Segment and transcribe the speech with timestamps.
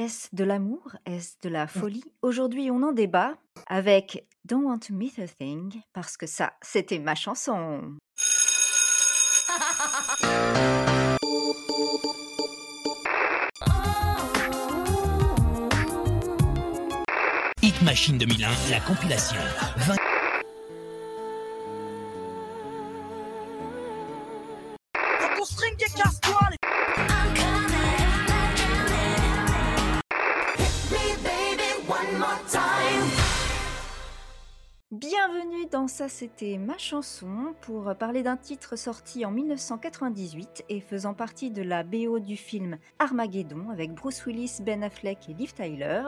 [0.00, 0.96] Est-ce de l'amour?
[1.04, 2.02] Est-ce de la folie?
[2.22, 3.34] Aujourd'hui, on en débat
[3.66, 7.98] avec Don't Want to Miss a Thing parce que ça, c'était ma chanson.
[17.60, 19.36] Hit Machine 2001, la compilation.
[19.76, 19.96] 20...
[36.00, 41.60] Ça c'était ma chanson pour parler d'un titre sorti en 1998 et faisant partie de
[41.60, 46.02] la BO du film Armageddon avec Bruce Willis, Ben Affleck et Liv Tyler.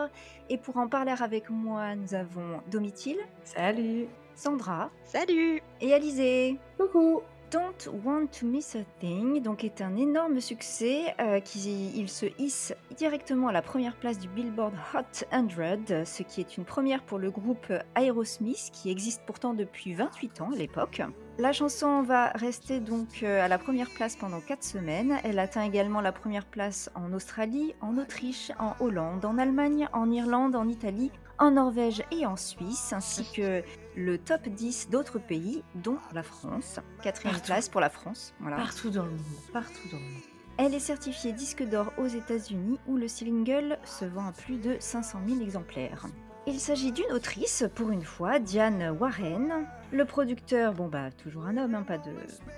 [0.48, 3.18] Et pour en parler avec moi, nous avons Domitil.
[3.44, 4.06] Salut.
[4.34, 4.90] Sandra.
[5.04, 5.60] Salut.
[5.82, 6.58] Et Alizé.
[6.78, 7.20] Coucou.
[7.52, 12.24] Don't Want to Miss a Thing donc est un énorme succès euh, qui il se
[12.38, 17.02] hisse directement à la première place du Billboard Hot 100, ce qui est une première
[17.02, 21.02] pour le groupe Aerosmith qui existe pourtant depuis 28 ans à l'époque.
[21.38, 25.18] La chanson va rester donc euh, à la première place pendant 4 semaines.
[25.22, 30.10] Elle atteint également la première place en Australie, en Autriche, en Hollande, en Allemagne, en
[30.10, 31.10] Irlande, en Italie,
[31.42, 33.64] en Norvège et en Suisse, ainsi que
[33.96, 36.78] le top 10 d'autres pays, dont la France.
[37.02, 37.46] Quatrième Partout.
[37.46, 38.32] place pour la France.
[38.38, 38.58] Voilà.
[38.58, 39.42] Partout dans le monde.
[39.52, 40.22] Partout dans le monde.
[40.58, 44.76] Elle est certifiée disque d'or aux États-Unis où le single se vend à plus de
[44.78, 46.06] 500 000 exemplaires.
[46.44, 49.64] Il s'agit d'une autrice, pour une fois, Diane Warren.
[49.92, 52.10] Le producteur, bon bah toujours un homme, hein, pas, de,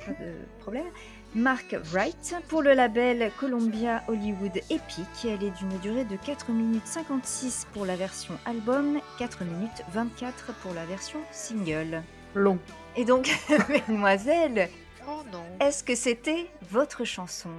[0.06, 0.86] pas de problème.
[1.34, 5.06] Mark Wright pour le label Columbia Hollywood Epic.
[5.24, 10.54] Elle est d'une durée de 4 minutes 56 pour la version album, 4 minutes 24
[10.62, 12.02] pour la version single.
[12.34, 12.58] Long.
[12.96, 13.30] Et donc,
[13.68, 14.70] mesdemoiselles,
[15.06, 15.20] Oh
[15.60, 17.50] est-ce que c'était votre chanson?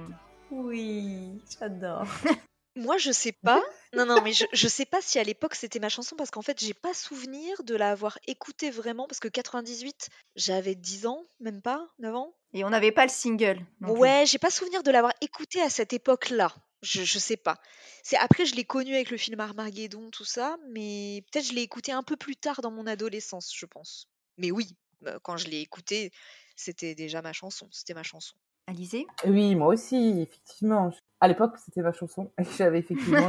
[0.50, 2.06] Oui, j'adore.
[2.76, 3.62] Moi, je sais pas.
[3.94, 6.42] Non, non, mais je, je sais pas si à l'époque c'était ma chanson parce qu'en
[6.42, 11.62] fait, j'ai pas souvenir de l'avoir écoutée vraiment parce que 98, j'avais 10 ans, même
[11.62, 12.34] pas, 9 ans.
[12.52, 13.64] Et on n'avait pas le single.
[13.80, 16.54] Ouais, j'ai pas souvenir de l'avoir écoutée à cette époque-là.
[16.82, 17.58] Je, je sais pas.
[18.02, 21.62] C'est après je l'ai connue avec le film Armageddon, tout ça, mais peut-être je l'ai
[21.62, 24.08] écoutée un peu plus tard dans mon adolescence, je pense.
[24.36, 26.12] Mais oui, euh, quand je l'ai écoutée,
[26.54, 27.68] c'était déjà ma chanson.
[27.72, 28.36] C'était ma chanson.
[28.66, 30.92] Alizé Oui, moi aussi, effectivement.
[31.26, 32.30] À l'époque, c'était ma chanson.
[32.38, 33.28] Et j'avais effectivement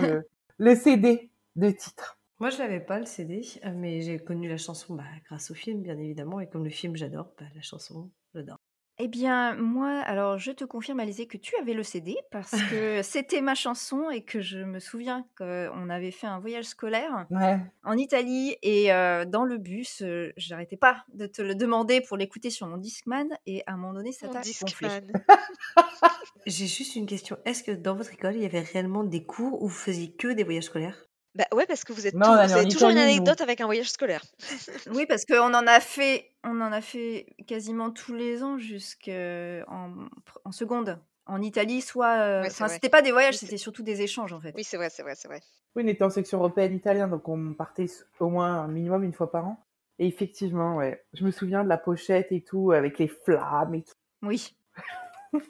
[0.59, 2.19] le, CD de titre.
[2.39, 5.55] Moi, je l'avais pas le CD, euh, mais j'ai connu la chanson bah, grâce au
[5.55, 6.39] film, bien évidemment.
[6.39, 8.11] Et comme le film, j'adore, bah, la chanson.
[8.99, 13.01] Eh bien, moi, alors je te confirme, Alizé, que tu avais le CD parce que
[13.03, 17.59] c'était ma chanson et que je me souviens qu'on avait fait un voyage scolaire Ouais.
[17.83, 22.17] en Italie et euh, dans le bus, euh, j'arrêtais pas de te le demander pour
[22.17, 24.87] l'écouter sur mon Discman et à un moment donné, ça t'a gonflé.
[26.47, 27.37] J'ai juste une question.
[27.45, 30.29] Est-ce que dans votre école, il y avait réellement des cours où vous faisiez que
[30.29, 31.06] des voyages scolaires?
[31.37, 33.65] Bah ouais, parce que vous êtes Non, vous avez toujours une Italie, anecdote avec un
[33.65, 34.23] voyage scolaire.
[34.91, 39.63] Oui, parce qu'on en a fait, on en a fait quasiment tous les ans jusqu'en
[40.45, 40.99] en seconde.
[41.27, 42.19] En Italie, soit.
[42.21, 44.53] euh, Ouais, Enfin, c'était pas des voyages, c'était surtout des échanges en fait.
[44.55, 45.41] Oui, c'est vrai, c'est vrai, c'est vrai.
[45.75, 47.85] Oui, on était en section européenne italien, donc on partait
[48.19, 49.63] au moins un minimum une fois par an.
[49.99, 51.05] Et effectivement, ouais.
[51.13, 53.93] Je me souviens de la pochette et tout, avec les flammes et tout.
[54.23, 54.55] Oui.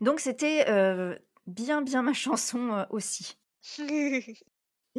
[0.00, 1.16] Donc c'était euh,
[1.46, 3.36] bien bien ma chanson euh, aussi.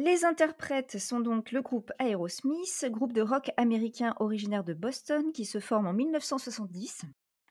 [0.02, 5.44] Les interprètes sont donc le groupe Aerosmith, groupe de rock américain originaire de Boston qui
[5.44, 7.02] se forme en 1970.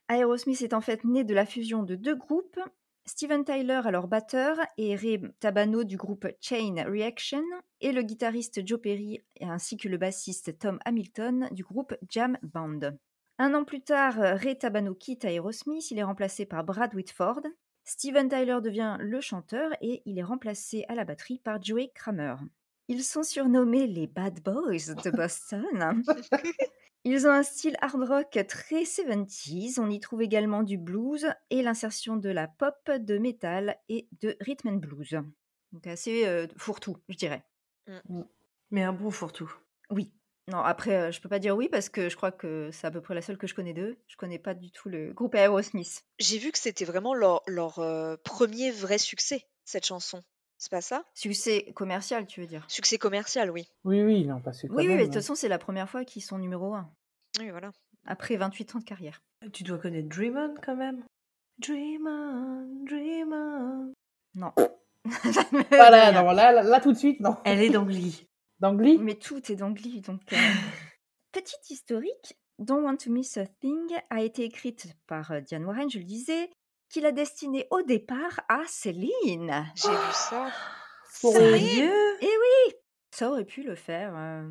[0.08, 2.58] Aerosmith est en fait né de la fusion de deux groupes,
[3.06, 7.44] Steven Tyler alors batteur et Ray Tabano du groupe Chain Reaction
[7.80, 12.80] et le guitariste Joe Perry ainsi que le bassiste Tom Hamilton du groupe Jam Band.
[13.38, 17.42] Un an plus tard, Ray Tabano quitte Aerosmith, il est remplacé par Brad Whitford.
[17.90, 22.36] Steven Tyler devient le chanteur et il est remplacé à la batterie par Joey Kramer.
[22.86, 26.04] Ils sont surnommés les Bad Boys de Boston.
[27.04, 29.80] Ils ont un style hard rock très 70s.
[29.80, 34.36] On y trouve également du blues et l'insertion de la pop, de métal et de
[34.40, 35.18] rhythm and blues.
[35.72, 37.44] Donc assez euh, fourre-tout, je dirais.
[38.70, 39.52] Mais un bon fourre-tout.
[39.90, 40.12] Oui.
[40.50, 42.90] Non, après, euh, je peux pas dire oui parce que je crois que c'est à
[42.90, 43.96] peu près la seule que je connais d'eux.
[44.08, 46.04] Je connais pas du tout le groupe Aerosmith.
[46.18, 50.22] J'ai vu que c'était vraiment leur, leur euh, premier vrai succès, cette chanson.
[50.58, 51.04] C'est pas ça?
[51.14, 52.64] Succès commercial, tu veux dire?
[52.68, 53.66] Succès commercial, oui.
[53.84, 55.20] Oui, oui, non, parce que quand Oui, oui, mais de toute hein.
[55.20, 56.90] façon, c'est la première fois qu'ils sont numéro 1,
[57.38, 57.70] Oui, voilà.
[58.06, 59.22] après 28 ans de carrière.
[59.52, 61.02] Tu dois connaître Dream On quand même.
[61.58, 63.92] Dream On, Dream On.
[64.34, 64.52] Non.
[65.70, 67.36] Voilà, non, là, là, là, tout de suite, non.
[67.44, 68.26] Elle est d'Angly.
[68.60, 70.20] D'Angly Mais tout est d'Angly, donc...
[70.32, 70.36] euh,
[71.32, 75.88] Petite historique, Don't Want to Miss a Thing a été écrite par euh, Diane Warren,
[75.90, 76.50] je le disais,
[76.90, 79.64] qui l'a destinée au départ à Céline.
[79.76, 80.50] J'ai vu ça.
[81.10, 82.74] Sérieux Eh oui
[83.12, 84.14] Ça aurait pu le faire.
[84.16, 84.48] euh.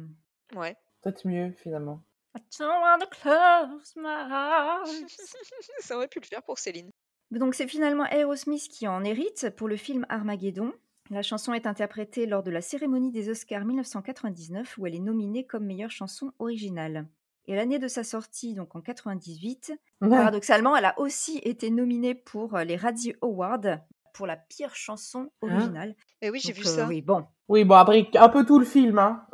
[0.56, 0.76] Ouais.
[1.02, 2.02] Peut-être mieux, finalement.
[2.38, 5.06] I don't wanna close my eyes.
[5.80, 6.92] Ça aurait pu le faire pour Céline.
[7.32, 10.74] Donc c'est finalement Aerosmith qui en hérite pour le film Armageddon.
[11.12, 15.44] La chanson est interprétée lors de la cérémonie des Oscars 1999 où elle est nominée
[15.44, 17.08] comme meilleure chanson originale.
[17.48, 22.56] Et l'année de sa sortie, donc en 98, paradoxalement, elle a aussi été nominée pour
[22.56, 23.80] euh, les Radio Awards
[24.20, 25.96] pour la pire chanson originale.
[26.22, 26.86] Mais oui, j'ai vu euh, ça.
[26.88, 27.26] Oui, bon.
[27.48, 29.26] Oui, bon, après, un peu tout le film, hein.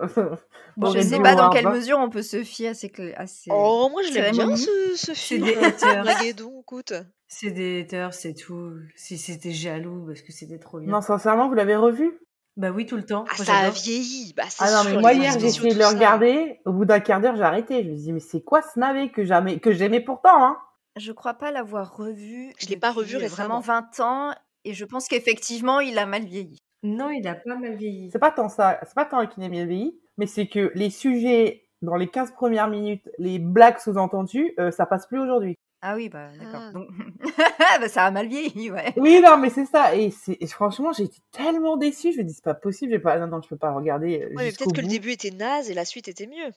[0.77, 1.71] Bon, je les sais pas dans quelle hein.
[1.71, 2.89] mesure on peut se fier à ces...
[2.89, 5.45] clés- à ces- Oh, moi je l'aime bien ce, ce C'est film.
[5.45, 6.07] des haters.
[6.07, 6.93] Armageddon, écoute.
[7.27, 8.73] C'est des haters, c'est tout.
[8.95, 10.91] Si c'était jaloux parce que c'était trop bien.
[10.91, 12.19] Non, sincèrement, vous l'avez revu?
[12.57, 13.25] Bah oui, tout le temps.
[13.27, 14.33] Ah, Moi, ça a vieilli.
[14.37, 15.89] Bah, c'est Ah non, mais moi, hier, j'ai essayé de tout le ça.
[15.89, 16.59] regarder.
[16.65, 17.83] Au bout d'un quart d'heure, j'ai arrêté.
[17.83, 20.57] Je me dis, mais c'est quoi ce navet que j'aimais, que j'aimais pourtant, hein?
[20.97, 22.53] Je crois pas l'avoir revu.
[22.57, 23.81] Je l'ai pas revu euh, Vraiment récemment.
[23.97, 24.35] 20 ans.
[24.65, 26.57] Et je pense qu'effectivement, il a mal vieilli.
[26.83, 28.09] Non, il a pas mal vieilli.
[28.11, 30.89] C'est pas tant ça, c'est pas tant qu'il ait bien vieilli, mais c'est que les
[30.89, 35.55] sujets, dans les 15 premières minutes, les blagues sous-entendues, euh, ça passe plus aujourd'hui.
[35.81, 36.61] Ah oui, bah d'accord.
[36.63, 36.71] Ah.
[36.71, 36.87] Donc...
[37.79, 38.93] bah, ça a mal vieilli, ouais.
[38.97, 39.95] Oui, non, mais c'est ça.
[39.95, 40.11] Et,
[40.47, 42.11] franchement, j'ai été tellement déçue.
[42.11, 42.91] Je me dis, c'est pas possible.
[42.91, 45.29] J'ai pas, non, non, je peux pas regarder euh, Ouais, peut-être que le début était
[45.29, 46.51] naze et la suite était mieux.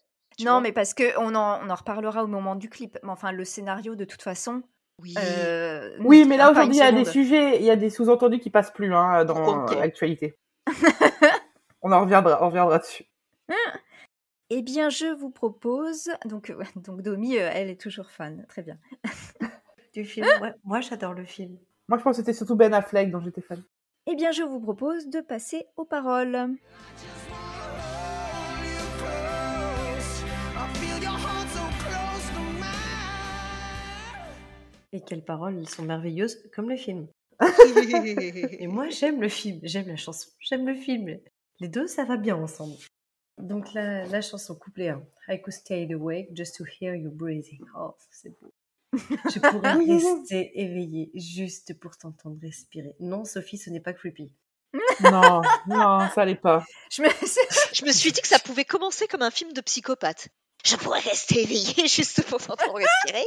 [0.44, 2.98] Non, mais parce que on en, on en reparlera au moment du clip.
[3.02, 4.62] Mais enfin, le scénario, de toute façon.
[5.02, 5.14] Oui.
[5.18, 8.40] euh, Oui, mais là aujourd'hui, il y a des sujets, il y a des sous-entendus
[8.40, 10.36] qui passent plus hein, dans l'actualité.
[11.82, 13.04] on en reviendra, on reviendra dessus.
[14.50, 16.10] Eh bien, je vous propose.
[16.24, 18.44] Donc, euh, donc Domi, euh, elle est toujours fan.
[18.48, 18.78] Très bien.
[19.94, 20.26] Du film.
[20.42, 21.56] Ouais, moi, j'adore le film.
[21.88, 23.64] Moi, je pense que c'était surtout Ben Affleck dont j'étais fan.
[24.06, 26.50] Eh bien, je vous propose de passer aux paroles.
[34.92, 37.08] Et quelles paroles, elles sont merveilleuses, comme le film.
[38.58, 41.18] Et moi, j'aime le film, j'aime la chanson, j'aime le film.
[41.60, 42.76] Les deux, ça va bien ensemble.
[43.38, 45.02] Donc, la, la chanson couplet 1.
[45.28, 47.60] I could stay awake just to hear you breathing.
[47.76, 48.52] Oh, c'est beau.
[48.94, 52.94] Je pourrais rester éveillée juste pour t'entendre respirer.
[53.00, 54.32] Non, Sophie, ce n'est pas creepy.
[55.02, 56.64] Non, non, ça allait pas.
[56.90, 57.08] Je me...
[57.72, 60.28] Je me suis dit que ça pouvait commencer comme un film de psychopathe.
[60.64, 63.24] Je pourrais rester éveillée juste pour t'entendre respirer.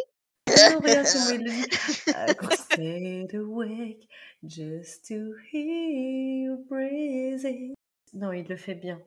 [0.48, 1.66] Non, il le dit.
[2.08, 4.08] I could stay awake
[4.44, 7.74] just to hear you breathing.
[8.14, 9.02] Non, il le fait bien.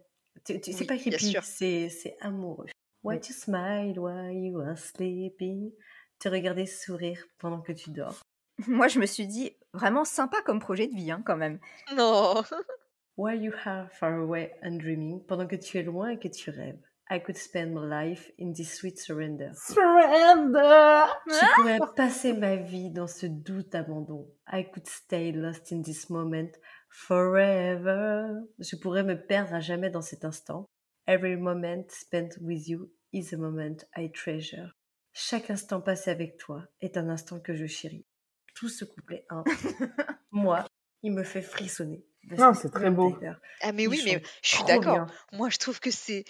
[0.45, 1.45] Tu- tu- C'est Oui, pas bien creepy, sûr.
[1.45, 2.67] c'est c'est amoureux.
[3.03, 5.73] Why you smile while you are sleeping?
[6.19, 8.23] Te regarder sourire pendant que tu dors.
[8.67, 11.59] Moi, je me suis dit vraiment sympa comme projet de vie, hein, quand même.
[11.97, 12.43] Non.
[13.17, 16.51] While you are far away and dreaming, pendant que tu es loin et que tu
[16.51, 16.81] rêves?
[17.11, 19.53] I could spend my life in this sweet surrender.
[19.55, 21.06] Surrender!
[21.27, 24.27] Je pourrais passer ma vie dans ce doux abandon.
[24.51, 26.53] I could stay lost in this moment
[26.89, 28.43] forever.
[28.59, 30.67] Je pourrais me perdre à jamais dans cet instant.
[31.06, 34.75] Every moment spent with you is a moment I treasure.
[35.12, 38.06] Chaque instant passé avec toi est un instant que je chéris.
[38.55, 39.45] Tout ce couplet 1,
[40.31, 40.65] moi,
[41.03, 42.05] il me fait frissonner.
[42.39, 43.17] Non, c'est très beau.
[43.61, 45.06] Ah mais oui, mais je suis d'accord.
[45.33, 46.25] Moi, je trouve que c'est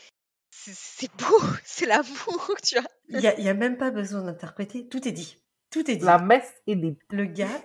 [0.55, 2.89] c'est- beau, c'est l'amour, tu vois.
[3.09, 5.39] Il n'y a, y a même pas besoin d'interpréter, tout est dit.
[5.71, 6.05] Tout est dit.
[6.05, 6.97] La messe est des...
[7.11, 7.61] Le gars,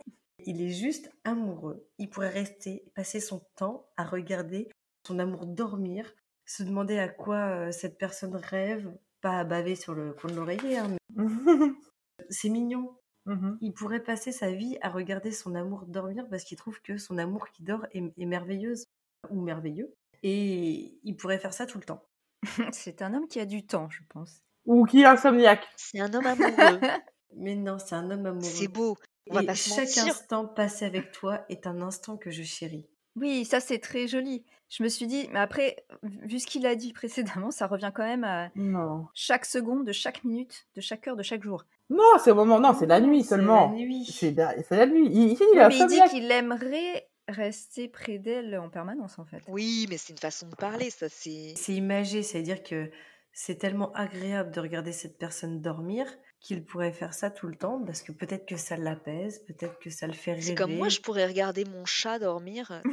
[0.45, 1.87] il est juste amoureux.
[1.97, 4.69] Il pourrait rester, passer son temps à regarder
[5.07, 6.11] son amour dormir,
[6.45, 10.35] se demander à quoi euh, cette personne rêve, pas à baver sur le coin de
[10.35, 11.25] l'oreiller, hein, mais
[12.29, 12.95] c'est mignon.
[13.25, 13.57] Mhm.
[13.61, 17.17] Il pourrait passer sa vie à regarder son amour dormir parce qu'il trouve que son
[17.17, 18.85] amour qui dort est, est merveilleuse
[19.29, 19.93] ou merveilleux.
[20.23, 22.03] Et il pourrait faire ça tout le temps.
[22.71, 24.41] C'est un homme qui a du temps, je pense.
[24.65, 25.67] Ou qui est insomniaque.
[25.77, 26.79] C'est un homme amoureux.
[27.35, 28.43] Mais non, c'est un homme amoureux.
[28.43, 28.97] c'est beau.
[29.29, 30.05] On va Et pas se chaque mentir.
[30.07, 32.87] instant passé avec toi est un instant que je chéris.
[33.15, 34.43] Oui, ça c'est très joli.
[34.69, 38.03] Je me suis dit, mais après, vu ce qu'il a dit précédemment, ça revient quand
[38.05, 39.07] même à Non.
[39.13, 41.65] chaque seconde, de chaque minute, de chaque heure, de chaque jour.
[41.89, 43.71] Non, c'est au moment, non, c'est la nuit seulement.
[43.71, 44.05] C'est la nuit.
[44.05, 44.31] C'est
[44.75, 45.09] la, nuit.
[45.11, 49.19] Il, il, il Oui, est mais il dit qu'il aimerait rester près d'elle en permanence,
[49.19, 49.41] en fait.
[49.47, 51.53] Oui, mais c'est une façon de parler, ça c'est.
[51.55, 52.91] C'est imagé, c'est-à-dire que
[53.31, 56.05] c'est tellement agréable de regarder cette personne dormir
[56.39, 59.89] qu'il pourrait faire ça tout le temps parce que peut-être que ça l'apaise, peut-être que
[59.89, 60.43] ça le fait rêver.
[60.43, 62.81] C'est comme moi, je pourrais regarder mon chat dormir.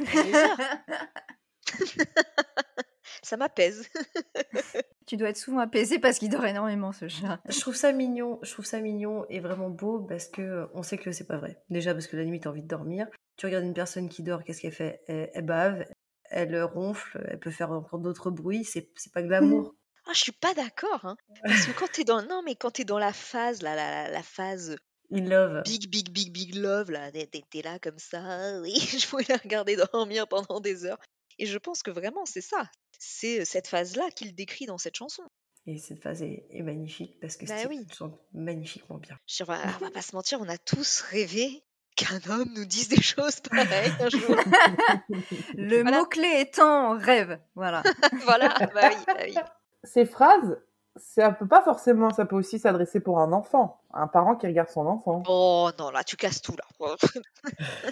[3.23, 3.89] Ça m'apaise.
[5.05, 7.41] tu dois être souvent apaisé parce qu'il dort énormément, ce chat.
[7.49, 10.81] Je trouve ça mignon, je trouve ça mignon et vraiment beau parce que euh, on
[10.81, 11.61] sait que c'est pas vrai.
[11.69, 13.07] Déjà parce que la nuit t'as envie de dormir.
[13.37, 15.01] Tu regardes une personne qui dort, qu'est-ce qu'elle fait?
[15.07, 15.85] Elle, elle bave,
[16.29, 18.65] elle ronfle, elle peut faire encore d'autres bruits.
[18.65, 19.75] C'est c'est pas de l'amour.
[20.07, 21.17] Ah, je suis pas d'accord, hein.
[21.43, 24.11] Parce que quand t'es dans, non, mais quand t'es dans la phase, là, la, la,
[24.11, 24.77] la phase
[25.09, 25.63] Il love.
[25.63, 29.75] big, big, big, big love, là, t'es là comme ça, oui, je pourrais la regarder
[29.75, 30.99] dormir pendant des heures.
[31.39, 32.69] Et je pense que vraiment, c'est ça.
[32.99, 35.23] C'est cette phase-là qu'il décrit dans cette chanson.
[35.65, 39.19] Et cette phase est, magnifique parce que bah Steve chante magnifiquement bien.
[39.27, 41.61] Je, on, va, va pas se mentir, on a tous rêvé
[41.97, 44.35] qu'un homme nous dise des choses pareilles un jour.
[45.55, 47.39] Le mot-clé étant rêve.
[47.55, 47.83] Voilà.
[48.23, 49.35] voilà, bah oui, bah oui.
[49.83, 50.57] Ces phrases,
[50.95, 54.69] ça peut pas forcément, ça peut aussi s'adresser pour un enfant, un parent qui regarde
[54.69, 55.23] son enfant.
[55.27, 56.95] Oh non, là, tu casses tout, là.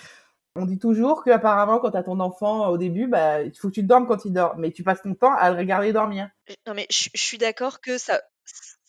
[0.58, 3.74] On dit toujours qu'apparemment, quand tu as ton enfant au début, bah, il faut que
[3.74, 6.30] tu te dormes quand il dort, mais tu passes ton temps à le regarder dormir.
[6.66, 8.22] Non, mais je, suis d'accord que ça,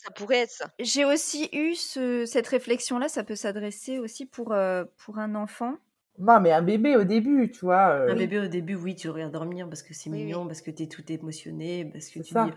[0.06, 0.70] ça pourrait être ça.
[0.78, 5.74] J'ai aussi eu cette réflexion-là, ça peut s'adresser aussi pour, euh, pour un enfant.
[6.18, 7.86] Non, mais un bébé au début, tu vois.
[7.86, 8.14] Un euh.
[8.14, 10.86] bébé au début, oui, tu regardes dormir parce que c'est mignon, parce que tu es
[10.86, 12.52] tout émotionné, parce que tu dis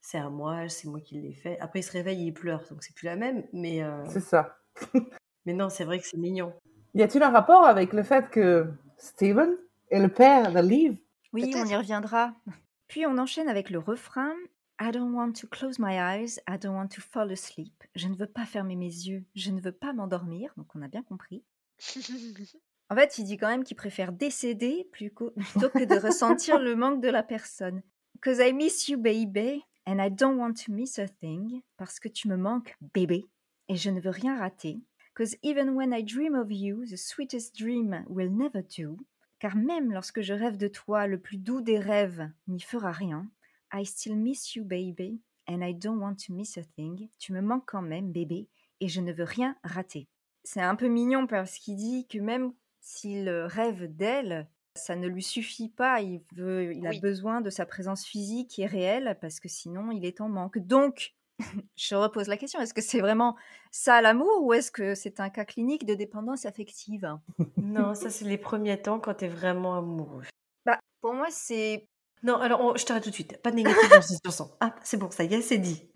[0.00, 1.58] c'est à moi, c'est moi qui l'ai fait.
[1.60, 3.82] Après, il se réveille et il pleure, donc c'est plus la même, mais.
[3.82, 4.58] Euh, c'est ça.
[5.46, 6.52] mais non, c'est vrai que c'est mignon.
[6.94, 8.66] Y a-t-il un rapport avec le fait que
[8.96, 9.56] Steven
[9.90, 10.96] est le père de Liv
[11.32, 12.34] Oui, on y reviendra.
[12.88, 14.34] Puis on enchaîne avec le refrain
[14.84, 17.84] I don't want to close my eyes, I don't want to fall asleep.
[17.94, 20.52] Je ne veux pas fermer mes yeux, je ne veux pas m'endormir.
[20.56, 21.44] Donc on a bien compris.
[22.90, 27.00] En fait, il dit quand même qu'il préfère décéder plutôt que de ressentir le manque
[27.00, 27.80] de la personne.
[28.22, 31.62] Cause I miss you, baby, and I don't want to miss a thing.
[31.78, 33.24] Parce que tu me manques, bébé,
[33.68, 34.78] et je ne veux rien rater.
[35.14, 38.98] Cause even when I dream of you, the sweetest dream will never do.
[39.38, 43.26] Car même lorsque je rêve de toi, le plus doux des rêves n'y fera rien.
[43.72, 47.08] I still miss you, baby, and I don't want to miss a thing.
[47.18, 48.48] Tu me manques quand même, bébé,
[48.80, 50.08] et je ne veux rien rater.
[50.44, 55.22] C'est un peu mignon parce qu'il dit que même s'il rêve d'elle, ça ne lui
[55.22, 56.00] suffit pas.
[56.00, 60.04] Il, veut, il a besoin de sa présence physique et réelle parce que sinon il
[60.04, 60.58] est en manque.
[60.58, 61.14] Donc,
[61.76, 63.36] je repose la question, est-ce que c'est vraiment
[63.70, 67.18] ça l'amour ou est-ce que c'est un cas clinique de dépendance affective?
[67.56, 70.24] Non, ça c'est les premiers temps quand tu es vraiment amoureux.
[70.64, 71.86] Bah, pour moi c'est...
[72.22, 73.40] Non, alors je t'arrête tout de suite.
[73.42, 74.56] Pas de négatif dans cette chanson.
[74.60, 75.88] Ah, c'est bon, ça y est, c'est dit.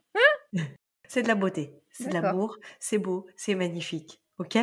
[1.09, 4.21] c'est de la beauté, c'est de l'amour, c'est beau, c'est magnifique.
[4.39, 4.57] Ok?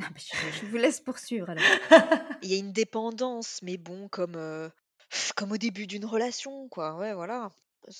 [0.00, 1.64] Ah, je, vous laisse poursuivre alors.
[2.42, 4.68] Il y a une dépendance, mais bon, comme, euh,
[5.36, 6.96] comme au début d'une relation, quoi.
[6.96, 7.50] Ouais, voilà.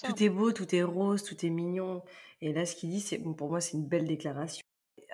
[0.05, 2.03] Tout est beau, tout est rose, tout est mignon.
[2.41, 4.63] Et là, ce qu'il dit, c'est pour moi, c'est une belle déclaration.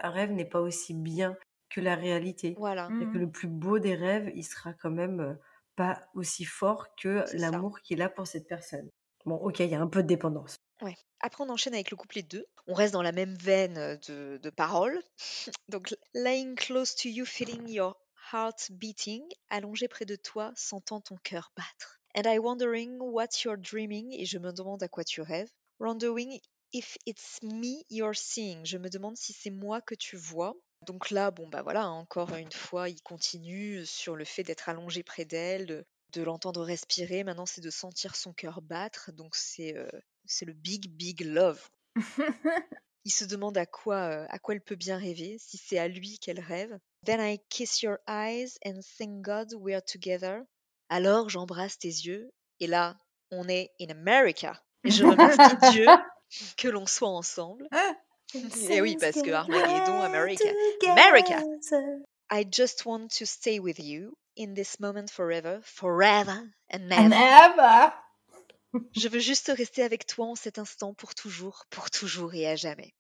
[0.01, 1.37] Un rêve n'est pas aussi bien
[1.69, 2.55] que la réalité.
[2.59, 2.89] Voilà.
[3.01, 3.21] Et que mmh.
[3.21, 5.35] le plus beau des rêves, il sera quand même euh,
[5.79, 8.91] pas aussi fort que l'amour qu'il a pour cette personne.
[9.25, 10.57] Bon, ok, il y a un peu de dépendance.
[10.83, 10.97] Ouais.
[11.21, 12.45] Après, on enchaîne avec le couplet 2.
[12.67, 15.01] On reste dans la même veine de, de paroles.
[15.69, 17.97] Donc, lying close to you, feeling your
[18.33, 22.01] heart beating, allongé près de toi, sentant ton cœur battre.
[22.17, 25.51] And I wondering what you're dreaming, et je me demande à quoi tu rêves.
[25.79, 26.41] Wondering
[26.73, 30.57] if it's me you're seeing, je me demande si c'est moi que tu vois.
[30.89, 35.03] Donc là, bon bah voilà, encore une fois, il continue sur le fait d'être allongé
[35.03, 37.25] près d'elle, de, l'entendre respirer.
[37.25, 39.13] Maintenant, c'est de sentir son cœur battre.
[39.13, 39.87] Donc c'est euh,
[40.25, 41.69] c'est le big big love.
[43.05, 45.89] il se demande à quoi euh, à quoi elle peut bien rêver, si c'est à
[45.89, 46.79] lui qu'elle rêve.
[47.05, 50.41] Then I kiss your eyes and thank God we're together.
[50.89, 52.97] Alors j'embrasse tes yeux et là,
[53.31, 54.65] on est in America.
[54.85, 55.87] Et je remercie Dieu
[56.57, 57.69] que l'on soit ensemble.
[58.35, 60.49] Et oui, parce que Armageddon, America.
[60.83, 61.43] America!
[62.31, 66.43] I just want to stay with you in this moment forever, forever
[66.73, 67.93] and never.
[68.95, 72.55] Je veux juste rester avec toi en cet instant pour toujours, pour toujours et à
[72.55, 72.93] jamais.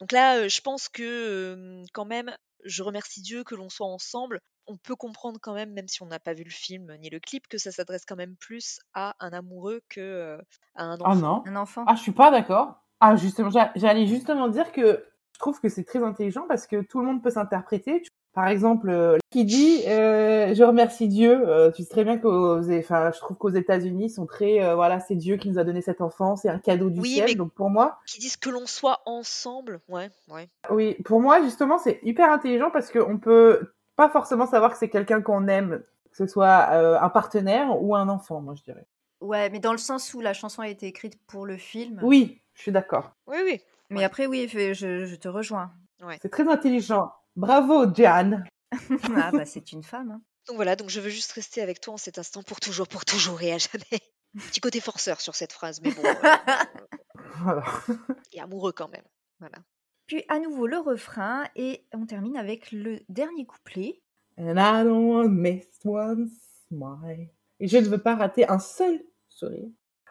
[0.00, 4.40] Donc là, euh, je pense que quand même, je remercie Dieu que l'on soit ensemble
[4.66, 7.20] on peut comprendre quand même, même si on n'a pas vu le film ni le
[7.20, 10.38] clip, que ça s'adresse quand même plus à un amoureux que euh,
[10.74, 11.16] à un ah enfant.
[11.16, 11.42] non.
[11.46, 11.84] Un enfant.
[11.86, 12.82] Ah, je suis pas d'accord.
[13.10, 17.00] Ah, justement, j'allais justement dire que je trouve que c'est très intelligent parce que tout
[17.00, 18.02] le monde peut s'interpréter.
[18.32, 21.42] Par exemple, euh, qui dit euh, je remercie Dieu.
[21.74, 25.36] tu sais très bien qu'aux, enfin, je trouve qu'aux États-Unis, sont très, voilà, c'est Dieu
[25.36, 27.36] qui nous a donné cet enfant, c'est un cadeau du ciel.
[27.36, 30.48] donc pour moi, qui disent que l'on soit ensemble, ouais, ouais.
[30.70, 34.90] Oui, pour moi justement, c'est hyper intelligent parce qu'on peut pas forcément savoir que c'est
[34.90, 38.86] quelqu'un qu'on aime, que ce soit euh, un partenaire ou un enfant, moi je dirais.
[39.20, 42.00] Ouais, mais dans le sens où la chanson a été écrite pour le film.
[42.02, 43.12] Oui, je suis d'accord.
[43.26, 43.60] Oui, oui.
[43.90, 45.72] Mais après, oui, je, te rejoins.
[46.20, 47.12] C'est très intelligent.
[47.36, 48.42] Bravo, Jan.
[49.16, 50.10] ah bah c'est une femme.
[50.10, 50.22] Hein.
[50.48, 53.04] Donc voilà, donc je veux juste rester avec toi en cet instant pour toujours, pour
[53.04, 54.00] toujours et à jamais.
[54.48, 56.02] Petit côté forceur sur cette phrase, mais bon.
[57.42, 57.64] voilà.
[58.32, 59.04] Et amoureux quand même.
[59.38, 59.58] Voilà.
[60.06, 64.02] Puis à nouveau le refrain et on termine avec le dernier couplet.
[64.38, 66.28] And I don't want miss one
[66.68, 67.30] smile.
[67.60, 69.68] Et je ne veux pas rater un seul sourire.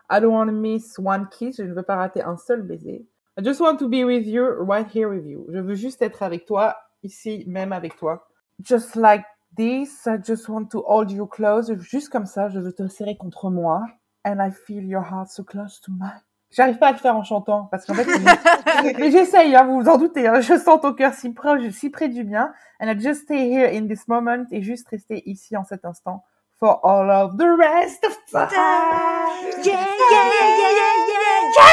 [0.10, 1.58] I don't want to miss one kiss.
[1.58, 3.06] Je ne veux pas rater un seul baiser.
[3.38, 5.46] I just want to be with you, right here with you.
[5.50, 8.28] Je veux juste être avec toi, ici, même avec toi.
[8.64, 9.24] Just like
[9.56, 11.74] This, I just want to hold you close.
[11.80, 13.84] Juste comme ça, je veux te serrer contre moi.
[14.26, 16.22] And I feel your heart so close to mine.
[16.52, 18.06] J'arrive pas à le faire en chantant parce qu'en fait,
[19.00, 20.28] mais j'essaye, hein, vous vous en doutez.
[20.28, 22.52] Hein, je sens ton cœur si près, si près du mien.
[22.82, 26.24] And I just stay here in this moment et juste rester ici en cet instant
[26.60, 29.15] for all of the rest of time.
[29.64, 29.80] Yeah, yeah,
[30.12, 31.66] yeah, yeah, yeah, yeah.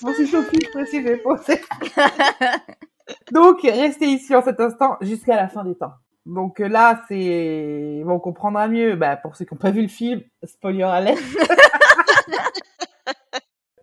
[0.00, 1.60] Bon, c'est Sophie, je précise, j'ai posé.
[3.32, 5.92] Donc, restez ici en cet instant jusqu'à la fin des temps.
[6.24, 8.02] Donc euh, là, c'est...
[8.04, 11.18] Bon, on comprendra mieux, bah, pour ceux qui n'ont pas vu le film, spoiler alert.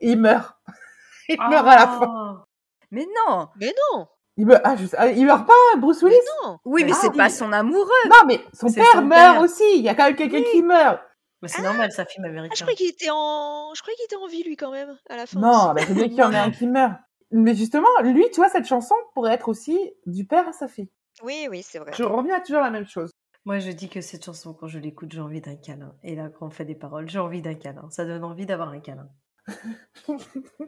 [0.01, 0.55] il meurt.
[1.27, 2.43] Il meurt à la fin.
[2.91, 6.59] Mais non Mais non Il meurt, ah, ah, il meurt pas, Bruce Willis Mais non
[6.65, 9.41] Oui, mais Ah, c'est pas son amoureux Non, mais son père son meurt père.
[9.41, 9.63] aussi.
[9.77, 10.99] Il y a quand même quelqu'un qui meurt.
[11.45, 12.55] Mais c'est normal, c'est un film Ah, je américain.
[12.65, 13.71] croyais qu'il était en...
[13.75, 15.39] Je croyais qu'il était en vie, lui, quand même, à la fin.
[15.39, 16.93] Non, bah, c'est bien qu'il y en ait un qui meurt.
[17.31, 20.89] Mais justement, lui, tu vois, cette chanson pourrait être aussi du père à sa fille.
[21.23, 21.91] Oui, oui, c'est vrai.
[21.95, 23.11] Je reviens à toujours la même chose.
[23.45, 25.95] Moi, je dis que cette chanson, quand je l'écoute, j'ai envie d'un câlin.
[26.03, 27.87] Et là, quand on fait des paroles, j'ai envie d'un câlin.
[27.91, 29.07] Ça donne envie d'avoir un câlin.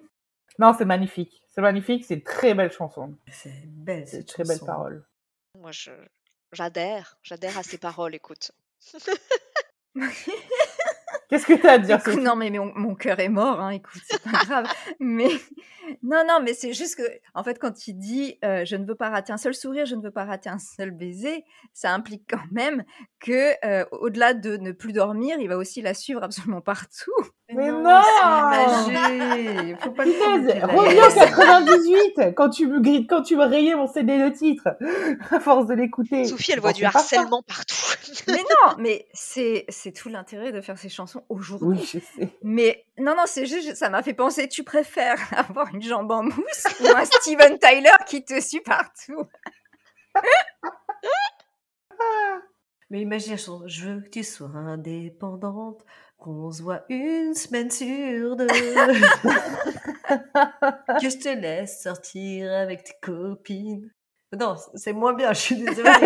[0.60, 1.43] Non, c'est magnifique.
[1.50, 3.15] C'est magnifique, c'est une très belle chanson.
[3.31, 5.05] C'est belle, C'est très belle parole.
[5.53, 5.91] Moi, je...
[6.51, 7.17] j'adhère.
[7.22, 8.51] J'adhère à ses paroles, écoute.
[11.29, 14.01] Qu'est-ce que t'as à dire, Écoute, non, mais mon, mon cœur est mort, hein, écoute,
[14.08, 14.67] c'est pas grave.
[15.00, 15.29] Mais
[16.01, 17.03] non, non, mais c'est juste que,
[17.34, 19.96] en fait, quand il dit euh, je ne veux pas rater un seul sourire, je
[19.96, 22.84] ne veux pas rater un seul baiser, ça implique quand même
[23.20, 27.12] que, euh, au-delà de ne plus dormir, il va aussi la suivre absolument partout.
[27.54, 29.75] Mais non c'est imagé.
[29.80, 31.36] Faut pas Punaise, reviens en Thérèse.
[31.36, 34.68] 98 quand tu me grilles- quand tu me rayais mon CD de titre
[35.32, 36.25] à force de l'écouter.
[36.25, 37.75] Sophie, elle voit du pas harcèlement partout.
[38.27, 41.68] Mais non, mais c'est c'est tout l'intérêt de faire ces chansons aujourd'hui.
[41.80, 42.30] Oui, je sais.
[42.44, 46.24] Mais non, non, c'est juste, ça m'a fait penser, tu préfères avoir une jambe en
[46.24, 49.24] mousse ou un Steven Tyler qui te suit partout?
[52.89, 53.63] Mais imagine la chanson.
[53.68, 55.84] Je veux que tu sois indépendante,
[56.17, 58.47] qu'on se voit une semaine sur deux.
[58.47, 58.53] que
[61.10, 63.89] je te laisse sortir avec tes copines.
[64.38, 65.89] Non, c'est moins bien, je suis désolée.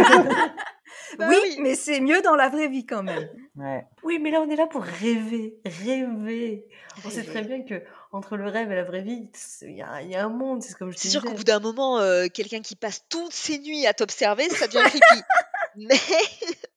[1.18, 1.58] Bah oui, oui.
[1.62, 3.30] mais c'est mieux dans la vraie vie quand même.
[3.56, 3.86] Ouais.
[4.04, 6.68] oui, mais là, on est là pour rêver, rêver.
[7.06, 9.30] On sait très bien que entre le rêve et la vraie vie,
[9.62, 11.44] il y, a il y a un monde, c'est comme je C'est sûr qu'au bout
[11.44, 15.24] d'un moment, euh, quelqu'un qui passe toutes ses nuits à t'observer, ça devient creepy.
[15.76, 16.00] Mais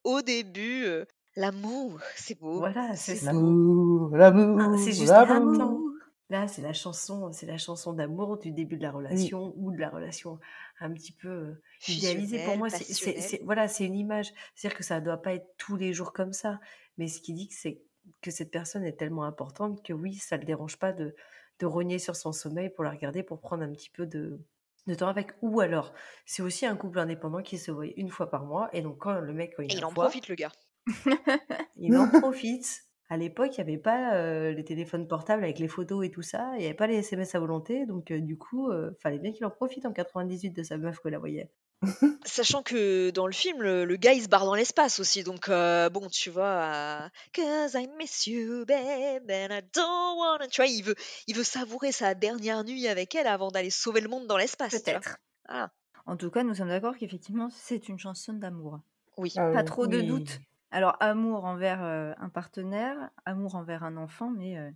[0.04, 1.04] au début, euh,
[1.36, 2.58] l'amour, c'est beau.
[2.58, 3.32] Voilà, c'est ça.
[3.32, 5.52] L'amour, l'amour, Ah, c'est juste l'amour.
[5.58, 5.90] l'amour.
[6.30, 9.78] Là, c'est la chanson, c'est la chanson d'amour du début de la relation ou de
[9.78, 10.38] la relation
[10.80, 12.38] un petit peu euh, idéalisée.
[12.46, 14.32] Pour moi, c'est- voilà, c'est une image.
[14.54, 16.60] C'est-à-dire que ça doit pas être tous les jours comme ça.
[16.96, 17.82] Mais ce qui dit que c'est
[18.22, 21.14] que cette personne est tellement importante que oui, ça le dérange pas de,
[21.60, 24.40] de rogner sur son sommeil pour la regarder, pour prendre un petit peu de,
[24.86, 25.32] de temps avec.
[25.42, 25.92] Ou alors,
[26.26, 28.70] c'est aussi un couple indépendant qui se voit une fois par mois.
[28.72, 30.52] Et donc, quand le mec, quand il, Et il en voit, profite, le gars.
[31.76, 32.82] Il en profite.
[33.10, 36.22] À l'époque, il n'y avait pas euh, les téléphones portables avec les photos et tout
[36.22, 36.52] ça.
[36.54, 37.84] Il n'y avait pas les SMS à volonté.
[37.86, 41.00] Donc, euh, du coup, euh, fallait bien qu'il en profite en 98 de sa meuf
[41.00, 41.50] que la voyait.
[42.24, 45.22] Sachant que dans le film, le, le gars, il se barre dans l'espace aussi.
[45.22, 50.48] Donc, euh, bon, tu vois, euh, Cause I miss you, babe, and I don't wanna...
[50.48, 50.94] Tu vois, il veut,
[51.26, 54.80] il veut savourer sa dernière nuit avec elle avant d'aller sauver le monde dans l'espace.
[54.82, 55.18] Peut-être.
[55.46, 55.70] Voilà.
[56.06, 58.80] En tout cas, nous sommes d'accord qu'effectivement, c'est une chanson d'amour.
[59.18, 59.32] Oui.
[59.36, 59.64] Ah Pas oui.
[59.66, 60.06] trop de Oui.
[60.74, 64.72] Alors, amour envers euh, un partenaire, amour envers un enfant, mais euh,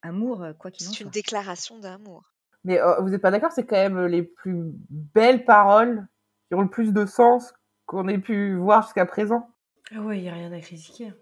[0.00, 1.12] amour, euh, quoi qu'il en C'est une soit.
[1.12, 2.22] déclaration d'amour.
[2.62, 6.06] Mais euh, vous n'êtes pas d'accord, c'est quand même les plus belles paroles
[6.46, 7.52] qui ont le plus de sens
[7.86, 9.50] qu'on ait pu voir jusqu'à présent.
[9.92, 11.12] Ah ouais, il n'y a rien à critiquer.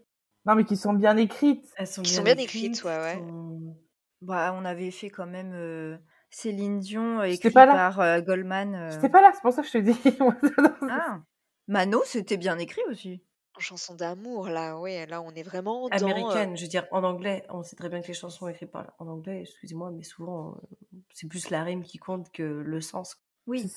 [0.45, 1.67] Non, mais qui sont bien écrites.
[1.77, 3.15] Elles sont Qui bien, sont bien écrites, ouais, ouais.
[3.15, 3.77] sont-
[4.21, 5.97] Bah, on avait fait quand même euh,
[6.29, 7.73] Céline Dion, écrit pas là.
[7.73, 8.75] par euh, Goldman.
[8.75, 8.91] euh.
[8.93, 9.99] J'étais pas là, c'est pour ça que je te dis.
[10.91, 11.23] Ah,
[11.67, 13.23] Mano, c'était bien écrit aussi.
[13.61, 15.97] Chanson d'amour, là, ouais, là, on est vraiment dans...
[15.97, 18.71] euh, Américaine, je veux dire, en anglais, on sait très bien que les chansons écrites
[18.71, 22.81] par, en anglais, excusez-moi, mais souvent, euh, c'est plus la rime qui compte que le
[22.81, 23.21] sens.
[23.47, 23.71] Oui.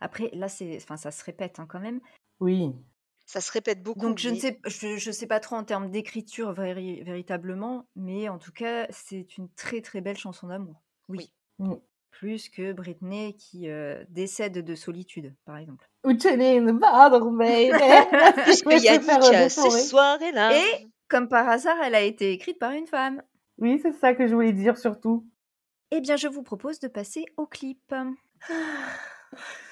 [0.00, 2.00] Après, là, c'est, enfin, ça se répète hein, quand même.
[2.38, 2.72] Oui.
[3.26, 4.00] Ça se répète beaucoup.
[4.00, 8.28] Donc, je ne sais, je, je sais pas trop en termes d'écriture véri- véritablement, mais
[8.28, 10.82] en tout cas, c'est une très très belle chanson d'amour.
[11.08, 11.32] Oui.
[11.58, 11.68] Oui.
[11.68, 11.74] Mm.
[12.10, 15.88] Plus que Britney qui euh, décède de solitude, par exemple.
[16.80, 17.30] Pardon,
[19.48, 20.56] ces soirées-là...
[20.56, 23.22] Et comme par hasard, elle a été écrite par une femme.
[23.58, 25.26] Oui, c'est ça que je voulais dire surtout.
[25.90, 27.92] Eh bien, je vous propose de passer au clip.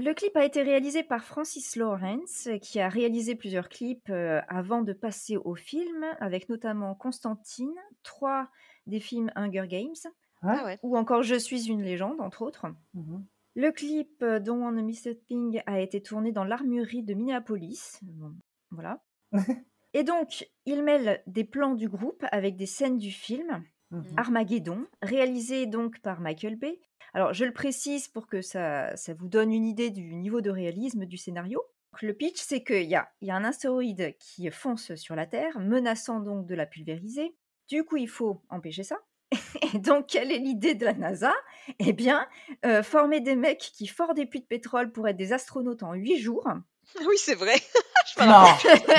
[0.00, 4.82] Le clip a été réalisé par Francis Lawrence, qui a réalisé plusieurs clips euh, avant
[4.82, 8.48] de passer au film, avec notamment Constantine, trois
[8.86, 9.96] des films Hunger Games,
[10.42, 10.78] Ah ouais.
[10.84, 12.66] ou encore Je suis une légende, entre autres.
[12.94, 13.26] Mhm.
[13.56, 17.14] Le clip euh, Don't Want to Miss a Thing a été tourné dans l'armurerie de
[17.14, 17.98] Minneapolis.
[18.02, 18.32] Bon,
[18.70, 19.02] Voilà.
[19.94, 24.04] Et donc, il mêle des plans du groupe avec des scènes du film Mhm.
[24.16, 26.78] Armageddon, réalisé donc par Michael Bay.
[27.14, 30.50] Alors, je le précise pour que ça, ça vous donne une idée du niveau de
[30.50, 31.62] réalisme du scénario.
[31.92, 35.16] Donc, le pitch, c'est qu'il y a, il y a un astéroïde qui fonce sur
[35.16, 37.34] la Terre, menaçant donc de la pulvériser.
[37.68, 38.98] Du coup, il faut empêcher ça.
[39.74, 41.32] Et donc, quelle est l'idée de la NASA?
[41.78, 42.26] Eh bien,
[42.66, 45.94] euh, former des mecs qui forent des puits de pétrole pour être des astronautes en
[45.94, 46.46] huit jours.
[47.00, 47.54] Oui, c'est vrai.
[48.18, 48.42] Non,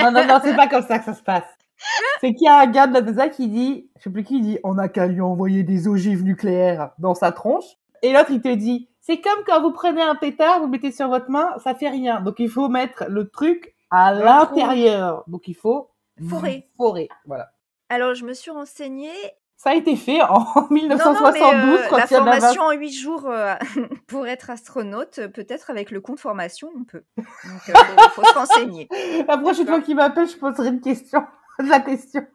[0.01, 1.43] non, non, non, c'est pas comme ça que ça se passe.
[2.21, 4.37] C'est qu'il y a un gars de la NASA qui dit, je sais plus qui
[4.37, 7.77] il dit, on n'a qu'à lui envoyer des ogives nucléaires dans sa tronche.
[8.01, 10.91] Et l'autre, il te dit, c'est comme quand vous prenez un pétard, vous le mettez
[10.91, 12.21] sur votre main, ça fait rien.
[12.21, 15.23] Donc il faut mettre le truc à l'intérieur.
[15.27, 15.89] Donc il faut
[16.27, 16.67] Forer.
[16.77, 17.51] Forer, voilà.
[17.89, 19.11] Alors, je me suis renseignée
[19.55, 22.61] Ça a été fait en Non, non, mais 1972 euh, quand la il y formation
[22.63, 23.55] en 8 jours euh,
[24.07, 27.03] pour être astronaute, euh, peut-être avec le compte formation, on peut.
[27.17, 28.89] Donc, il faut, faut se renseigner.
[29.27, 31.23] La prochaine fois qu'il m'appelle, je poserai une question.
[31.69, 32.25] La question.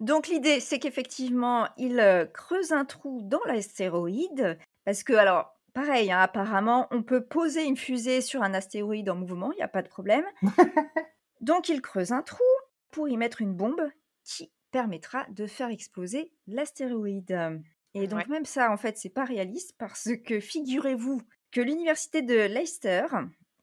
[0.00, 4.58] Donc, l'idée, c'est qu'effectivement, il euh, creuse un trou dans l'astéroïde.
[4.84, 9.14] Parce que, alors, pareil, hein, apparemment, on peut poser une fusée sur un astéroïde en
[9.16, 10.24] mouvement, il n'y a pas de problème.
[11.40, 12.42] Donc, il creuse un trou
[12.90, 13.82] pour y mettre une bombe
[14.24, 17.62] qui permettra de faire exploser l'astéroïde.
[17.94, 18.26] Et donc, Ouais.
[18.28, 21.20] même ça, en fait, c'est pas réaliste parce que figurez-vous
[21.52, 23.06] que l'université de Leicester,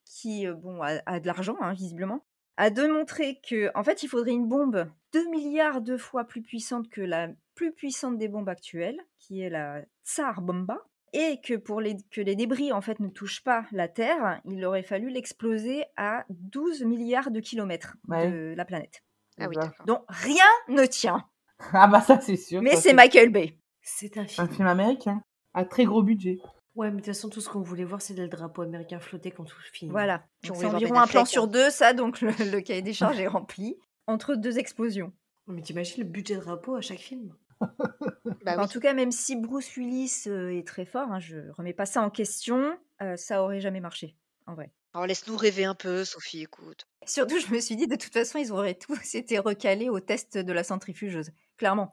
[0.05, 2.23] qui, euh, bon, a, a de l'argent, hein, visiblement,
[2.57, 6.89] a démontré que, en fait, il faudrait une bombe 2 milliards de fois plus puissante
[6.89, 10.79] que la plus puissante des bombes actuelles, qui est la Tsar Bomba,
[11.13, 14.63] et que pour les, que les débris, en fait, ne touchent pas la Terre, il
[14.65, 18.31] aurait fallu l'exploser à 12 milliards de kilomètres Ouais.
[18.31, 19.03] de la planète.
[19.39, 19.55] Ah oui.
[19.85, 21.25] Donc, rien ne tient.
[21.73, 22.61] Ah bah ça c'est sûr.
[22.61, 23.57] Mais c'est Michael Bay.
[23.81, 25.21] C'est un film américain
[25.53, 26.39] à très gros budget.
[26.75, 29.31] Ouais, mais de toute façon, tout ce qu'on voulait voir, c'est le drapeau américain flotter
[29.31, 29.91] quand tout finit.
[29.91, 30.25] Voilà.
[30.43, 31.47] C'est environ un plan Affleck, sur hein.
[31.47, 33.77] deux, ça, donc le, le cahier des charges est rempli.
[34.07, 35.13] Entre deux explosions.
[35.47, 37.35] Mais t'imagines le budget de drapeau à chaque film?
[38.43, 41.73] Bah En tout cas, même si Bruce Willis euh, est très fort, hein, je remets
[41.73, 44.15] pas ça en question, euh, ça aurait jamais marché,
[44.47, 44.71] en vrai.
[44.93, 46.87] Alors laisse-nous rêver un peu, Sophie, écoute.
[47.05, 50.37] Surtout, je me suis dit, de toute façon, ils auraient tous été recalés au test
[50.37, 51.91] de la centrifugeuse, clairement.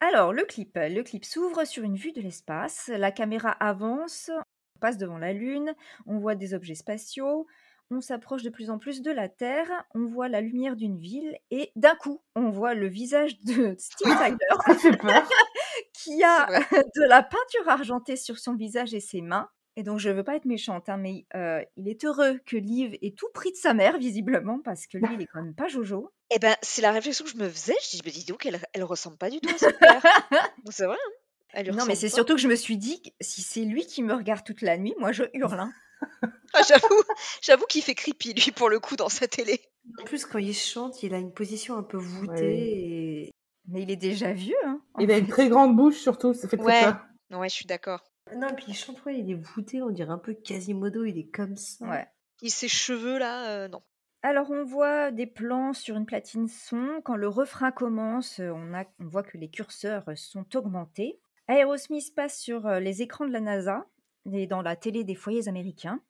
[0.00, 0.76] Alors, le clip.
[0.76, 2.88] Le clip s'ouvre sur une vue de l'espace.
[2.88, 4.30] La caméra avance,
[4.76, 5.74] on passe devant la Lune,
[6.06, 7.46] on voit des objets spatiaux,
[7.90, 11.36] on s'approche de plus en plus de la Terre, on voit la lumière d'une ville,
[11.50, 14.16] et d'un coup, on voit le visage de Steve
[14.80, 15.20] Tyler
[15.94, 19.48] qui a de la peinture argentée sur son visage et ses mains.
[19.78, 22.98] Et donc, je veux pas être méchante, hein, mais euh, il est heureux que Liv
[23.00, 25.68] ait tout pris de sa mère, visiblement, parce que lui, il est quand même pas
[25.68, 26.10] Jojo.
[26.34, 27.76] Eh ben, c'est la réflexion que je me faisais.
[27.84, 30.02] Je dis, mais dis donc, elle, elle ressemble pas du tout à son père.
[30.64, 31.10] Donc, c'est vrai, hein.
[31.52, 33.86] Elle lui non, mais c'est surtout que je me suis dit, que si c'est lui
[33.86, 35.60] qui me regarde toute la nuit, moi, je hurle.
[35.60, 35.72] hein.
[36.54, 37.02] Ah, j'avoue,
[37.40, 39.60] j'avoue qu'il fait creepy, lui, pour le coup, dans sa télé.
[40.00, 42.32] En plus, quand il chante, il a une position un peu voûtée.
[42.32, 42.58] Ouais.
[42.58, 43.30] Et...
[43.68, 44.56] Mais il est déjà vieux.
[44.64, 46.80] Hein, Il a une très grande bouche surtout, ça fait très Ouais.
[46.84, 47.38] peur.
[47.38, 48.02] Ouais, je suis d'accord.
[48.36, 51.28] Non, puis il chante, ouais, il est voûté, on dirait un peu Quasimodo, il est
[51.28, 51.86] comme ça.
[51.88, 52.06] Ouais.
[52.42, 53.82] Et ses cheveux, là, euh, non.
[54.22, 57.00] Alors, on voit des plans sur une platine son.
[57.04, 61.20] Quand le refrain commence, euh, on, a, on voit que les curseurs euh, sont augmentés.
[61.48, 63.86] Aerosmith passe sur les écrans de la NASA
[64.32, 66.02] et dans la télé des foyers américains.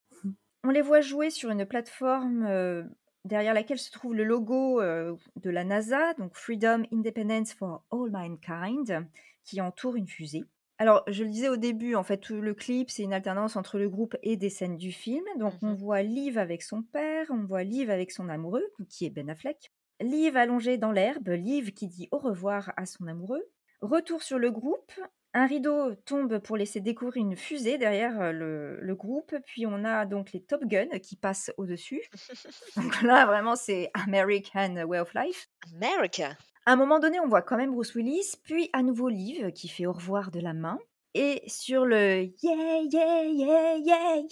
[0.64, 2.82] On les voit jouer sur une plateforme euh,
[3.24, 8.10] derrière laquelle se trouve le logo euh, de la NASA, donc Freedom, Independence for All
[8.10, 9.06] Mankind,
[9.44, 10.44] qui entoure une fusée.
[10.78, 13.78] Alors, je le disais au début, en fait, tout le clip, c'est une alternance entre
[13.78, 15.24] le groupe et des scènes du film.
[15.38, 15.76] Donc, on Mhm.
[15.76, 19.72] voit Liv avec son père, on voit Liv avec son amoureux, qui est Ben Affleck.
[20.00, 23.42] Liv allongée dans l'herbe, Liv qui dit au revoir à son amoureux.
[23.80, 24.92] Retour sur le groupe.
[25.34, 29.34] Un rideau tombe pour laisser découvrir une fusée derrière euh, le, le groupe.
[29.46, 32.02] Puis on a donc les Top Gun qui passent au-dessus.
[32.76, 35.48] Donc là, vraiment, c'est American Way of Life.
[35.76, 36.36] America.
[36.68, 39.68] À un moment donné, on voit quand même Bruce Willis, puis à nouveau Liv qui
[39.68, 40.78] fait au revoir de la main.
[41.14, 44.28] Et sur le yeah, yeah, yeah, yeah, yeah,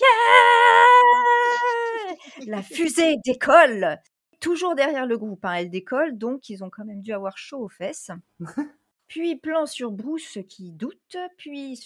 [2.46, 3.99] la fusée décolle.
[4.38, 7.61] Toujours derrière le groupe, hein, elle décolle, donc ils ont quand même dû avoir chaud
[7.61, 8.11] aux fesses.
[9.09, 11.81] Puis plan sur Bruce qui doute, puis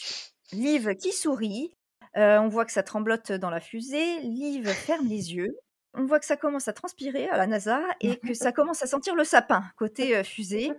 [0.51, 1.77] Liv qui sourit.
[2.17, 4.19] Euh, on voit que ça tremblote dans la fusée.
[4.23, 5.57] Liv ferme les yeux.
[5.95, 8.87] On voit que ça commence à transpirer à la NASA et que ça commence à
[8.87, 10.71] sentir le sapin côté euh, fusée.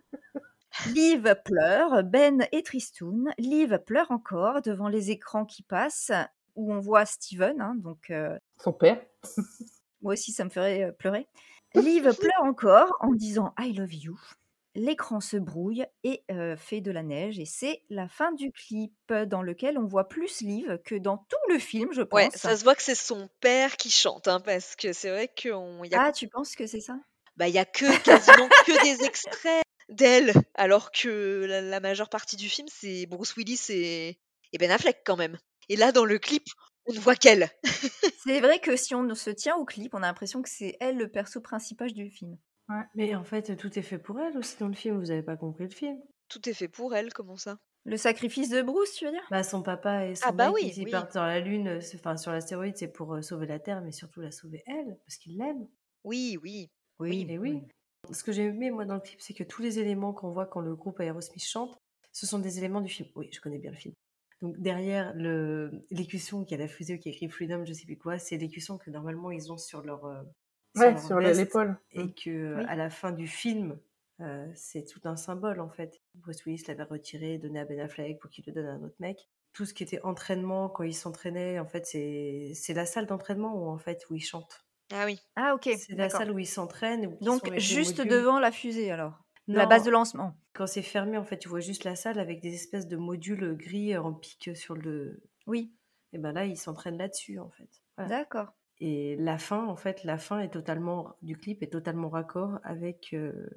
[0.94, 3.34] Liv pleure, Ben et Tristoun.
[3.38, 6.14] Liv pleure encore devant les écrans qui passent.
[6.56, 8.12] où on voit Steven, hein, donc
[8.58, 9.02] son père.
[10.02, 11.28] moi aussi ça me ferait pleurer.
[11.76, 14.18] Liv pleure encore en disant I love you.
[14.74, 16.24] L'écran se brouille et
[16.58, 18.94] fait de la neige et c'est la fin du clip
[19.28, 22.18] dans lequel on voit plus Liv que dans tout le film, je pense.
[22.18, 25.30] Ouais, ça se voit que c'est son père qui chante, hein, parce que c'est vrai
[25.30, 25.84] qu'on.
[25.84, 26.06] A...
[26.08, 26.98] Ah, tu penses que c'est ça?
[27.36, 32.38] Bah, il y a que quasiment que des extraits d'elle, alors que la, majeure partie
[32.38, 34.20] du film c'est Bruce Willis et...
[34.54, 35.38] et Ben Affleck quand même.
[35.70, 36.46] Et là, dans le clip,
[36.86, 37.50] on ne voit qu'elle.
[38.24, 40.98] c'est vrai que si on se tient au clip, on a l'impression que c'est elle
[40.98, 42.38] le perso principal du film.
[42.96, 45.00] Mais en fait, tout est fait pour elle aussi dans le film.
[45.00, 46.00] Vous avez pas compris le film.
[46.28, 47.58] Tout est fait pour elle, comment ça?
[47.84, 49.26] Le sacrifice de Bruce, tu veux dire?
[49.32, 50.92] Bah son papa et son Ah bah mec, oui, ils oui.
[50.92, 53.92] partent sur la lune, euh, enfin sur l'astéroïde, c'est pour euh, sauver la Terre, mais
[53.92, 55.68] surtout la sauver elle, parce qu'il l'aime.
[56.04, 56.70] Oui, oui.
[57.00, 57.64] Oui, Et oui.
[58.12, 60.46] Ce que j'ai aimé moi dans le clip, c'est que tous les éléments qu'on voit
[60.46, 61.76] quand le groupe Aerosmith chante,
[62.12, 63.10] ce sont des éléments du film.
[63.16, 63.94] Oui, je connais bien le film.
[64.42, 65.14] Donc derrière
[65.92, 68.78] l'écusson qui a la fusée qui a écrit Freedom, je sais plus quoi, c'est l'écusson
[68.78, 70.22] que normalement ils ont sur leur euh,
[70.76, 71.78] Ouais, sur l'épaule.
[71.92, 72.66] et que Oui.
[72.68, 73.78] à la fin du film,
[74.22, 76.02] euh, c'est tout un symbole en fait.
[76.16, 78.96] Bruce Willis l'avait retiré, donné à Ben Affleck pour qu'il le donne à un autre
[79.00, 79.30] mec.
[79.54, 83.54] Tout ce qui était entraînement, quand ils s'entraînaient, en fait, c'est c'est la salle d'entraînement
[83.56, 84.66] où en fait où ils chantent.
[84.94, 85.20] Ah oui.
[85.36, 85.70] Ah ok.
[85.78, 87.18] C'est la salle où ils s'entraînent.
[87.20, 88.12] ils Donc juste modules.
[88.14, 89.24] devant la fusée alors.
[89.48, 90.36] La base de lancement.
[90.54, 93.56] Quand c'est fermé, en fait, tu vois juste la salle avec des espèces de modules
[93.58, 95.22] gris en pic sur le.
[95.48, 95.74] Oui,
[96.14, 97.70] Et ben là, ils s'entraînent là-dessus en fait.
[97.98, 98.10] Voilà.
[98.20, 98.54] d'accord.
[98.84, 103.12] Et la fin, en fait, la fin est totalement du clip est totalement raccord avec
[103.14, 103.48] euh,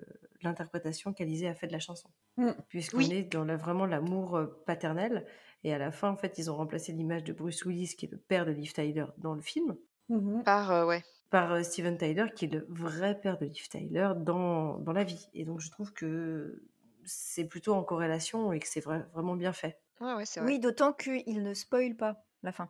[0.42, 2.50] l'interprétation qu'Alizé a fait de la chanson, Mm.
[2.68, 3.12] puisqu'on Oui.
[3.12, 5.26] est dans la- vraiment l'amour paternel.
[5.64, 8.10] Et à la fin, en fait, ils ont remplacé l'image de Bruce Willis, qui est
[8.12, 9.76] le père de Liv Tyler dans le film,
[10.10, 10.44] Mhm.
[10.44, 11.02] Par, euh, ouais.
[11.30, 15.04] par euh, Steven Tyler, qui est le vrai père de Liv Tyler dans, dans la
[15.04, 15.30] vie.
[15.32, 16.62] Et donc, je trouve que
[17.06, 19.80] c'est plutôt en corrélation et que c'est vra- vraiment bien fait.
[20.00, 20.50] Ouais, ouais, c'est vrai.
[20.52, 22.68] Oui, d'autant qu'il ne spoil pas la fin.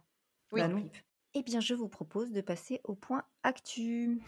[0.52, 0.60] Oui.
[0.60, 0.88] Bah non.
[1.34, 4.20] Eh bien, je vous propose de passer au point actu.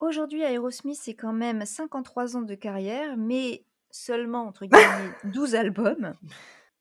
[0.00, 6.12] Aujourd'hui, Aerosmith, c'est quand même 53 ans de carrière, mais seulement, entre guillemets, 12 albums.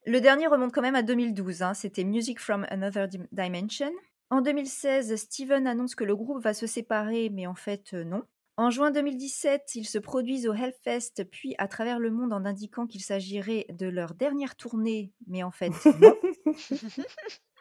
[0.05, 3.91] Le dernier remonte quand même à 2012, hein, c'était Music from Another Dim- Dimension.
[4.29, 8.23] En 2016, Steven annonce que le groupe va se séparer, mais en fait, euh, non.
[8.55, 12.85] En juin 2017, ils se produisent au Hellfest, puis à travers le monde en indiquant
[12.85, 16.15] qu'il s'agirait de leur dernière tournée, mais en fait, non.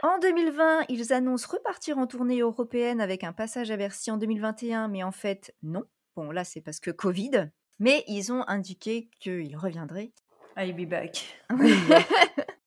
[0.03, 4.89] En 2020, ils annoncent repartir en tournée européenne avec un passage à Bercy en 2021,
[4.89, 5.85] mais en fait, non.
[6.17, 7.51] Bon, là, c'est parce que Covid.
[7.79, 10.13] Mais ils ont indiqué qu'ils reviendraient.
[10.57, 11.25] I'll be back.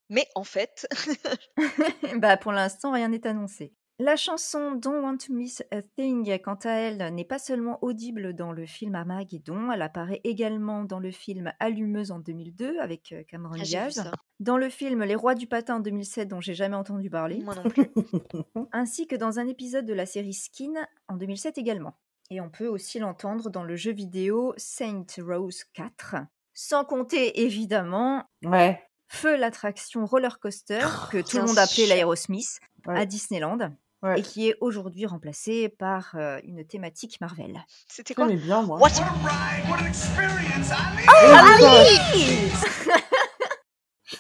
[0.10, 0.88] Mais en fait,
[2.16, 3.74] bah, pour l'instant, rien n'est annoncé.
[3.98, 8.34] La chanson Don't Want to Miss a Thing, quant à elle, n'est pas seulement audible
[8.34, 13.24] dans le film Armageddon, elle apparaît également dans le film Allumeuse en 2002 avec euh,
[13.24, 16.76] Cameron ah, Diaz, dans le film Les Rois du Patin en 2007 dont j'ai jamais
[16.76, 17.90] entendu parler, Moi non plus.
[18.74, 20.74] ainsi que dans un épisode de la série Skin
[21.08, 21.94] en 2007 également.
[22.32, 26.18] Et on peut aussi l'entendre dans le jeu vidéo Saint Rose 4,
[26.54, 28.82] sans compter évidemment Ouais.
[29.08, 33.00] Feu l'attraction roller coaster que tout le monde appelait l'Aerosmith Ouais.
[33.00, 33.72] à Disneyland
[34.06, 34.20] Ouais.
[34.20, 37.60] et qui est aujourd'hui remplacée par euh, une thématique Marvel.
[37.90, 38.28] C'était quoi?
[38.28, 38.80] J'aimais bien, moi.
[38.80, 38.90] What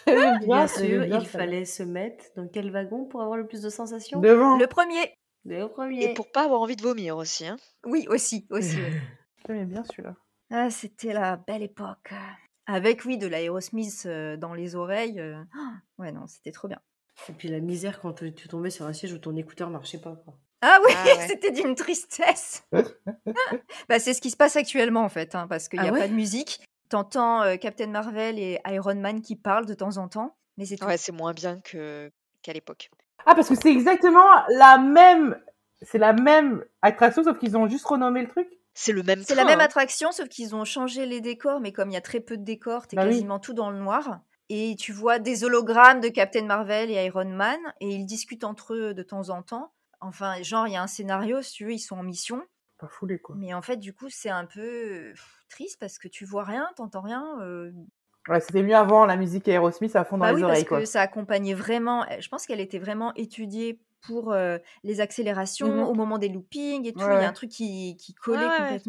[0.07, 1.37] J'aimais Bien j'aimais sûr, bien il ça.
[1.39, 4.19] fallait se mettre dans quel wagon pour avoir le plus de sensations?
[4.19, 4.57] Devant.
[4.57, 5.13] Le premier
[5.45, 6.11] Le premier.
[6.11, 7.45] Et pour pas avoir envie de vomir aussi.
[7.47, 7.57] Hein.
[7.85, 8.77] Oui, aussi, aussi.
[9.47, 10.15] J'aimais bien celui-là.
[10.51, 12.13] Ah, c'était la belle époque.
[12.67, 15.19] Avec, oui, de l'Aerosmith euh, dans les oreilles.
[15.19, 16.79] euh, ah, Ouais, non, c'était trop bien.
[17.29, 20.15] Et puis la misère quand tu tombais sur un siège où ton écouteur marchait pas.
[20.23, 20.33] Quoi.
[20.61, 21.25] Ah oui, Ah ouais.
[21.27, 22.63] c'était d'une tristesse.
[23.89, 25.93] bah, c'est ce qui se passe actuellement, en fait, hein, parce qu'il n'y Ah a
[25.93, 26.61] ouais pas de musique.
[26.89, 30.75] T'entends euh, Captain Marvel et Iron Man qui parlent de temps en temps, mais c'est
[30.77, 30.85] tout.
[30.85, 32.91] Ouais, c'est moins bien que qu'à l'époque.
[33.25, 35.39] Ah, parce que c'est exactement la même.
[35.81, 38.47] C'est la même attraction, sauf qu'ils ont juste renommé le truc.
[38.73, 39.65] C'est le même C'est la même hein.
[39.65, 42.43] attraction, sauf qu'ils ont changé les décors, mais comme il y a très peu de
[42.43, 43.09] décors, t'es Bah oui.
[43.11, 44.19] quasiment tout dans le noir.
[44.49, 48.73] Et tu vois des hologrammes de Captain Marvel et Iron Man, et ils discutent entre
[48.75, 49.73] eux de temps en temps.
[50.01, 52.43] Enfin, genre, il y a un scénario, si tu veux, ils sont en mission.
[52.77, 53.35] Pas foulé, quoi.
[53.39, 55.13] Mais en fait, du coup, c'est un peu
[55.49, 57.39] triste parce que tu vois rien, t'entends rien.
[57.41, 57.71] euh.
[58.27, 60.69] Ouais, c'était mieux avant la musique Aerosmith à fond dans Bah les oui, oreilles, parce
[60.69, 60.79] quoi.
[60.79, 62.05] que ça accompagnait vraiment.
[62.19, 65.89] Je pense qu'elle était vraiment étudiée pour euh, les accélérations, Mhm.
[65.89, 66.99] au moment des loopings et tout.
[66.99, 68.79] Ouais, Il y a un truc qui, qui collait Ouais,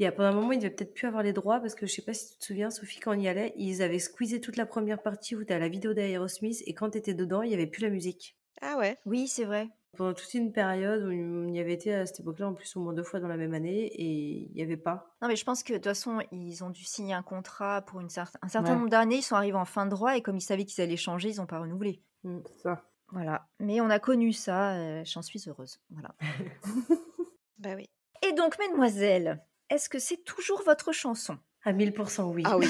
[0.00, 0.08] ouais.
[0.08, 0.12] complètement.
[0.12, 2.02] Et pendant un moment, ils devaient peut-être plus avoir les droits parce que je sais
[2.02, 4.66] pas si tu te souviens, Sophie, quand on y allait, ils avaient squeezé toute la
[4.66, 7.54] première partie où tu as la vidéo d'Aerosmith et quand tu étais dedans, il y
[7.54, 8.36] avait plus la musique.
[8.60, 8.96] Ah ouais.
[9.06, 9.68] Oui, c'est vrai.
[9.96, 12.80] pendant toute une période où on y avait été à cette époque-là, en plus au
[12.80, 15.14] moins deux fois dans la même année, et il n'y avait pas.
[15.20, 18.00] Non, mais je pense que de toute façon, ils ont dû signer un contrat pour
[18.00, 19.16] une un certain nombre d'années.
[19.16, 21.36] Ils sont arrivés en fin de droit, et comme ils savaient qu'ils allaient changer, ils
[21.38, 22.02] n'ont pas renouvelé.
[22.22, 22.84] Mm, ça.
[23.08, 23.46] Voilà.
[23.58, 25.80] Mais on a connu ça, euh, j'en suis heureuse.
[25.90, 26.14] Voilà.
[27.58, 27.90] bah oui.
[28.26, 29.42] Et donc, mesdemoiselles,
[29.72, 31.38] est-ce que c'est toujours votre chanson?
[31.64, 32.42] À 1000% oui.
[32.44, 32.66] Ah oui.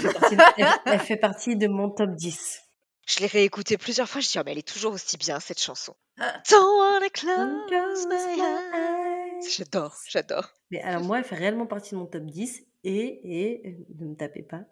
[0.87, 2.61] elle fait partie de mon top 10.
[3.07, 5.61] Je l'ai réécoutée plusieurs fois, je dis, oh, mais elle est toujours aussi bien, cette
[5.61, 5.95] chanson.
[6.19, 9.49] Don't wanna close my eyes.
[9.51, 10.49] J'adore, j'adore.
[10.71, 14.15] Mais alors moi, elle fait réellement partie de mon top 10 et, et ne me
[14.15, 14.63] tapez pas,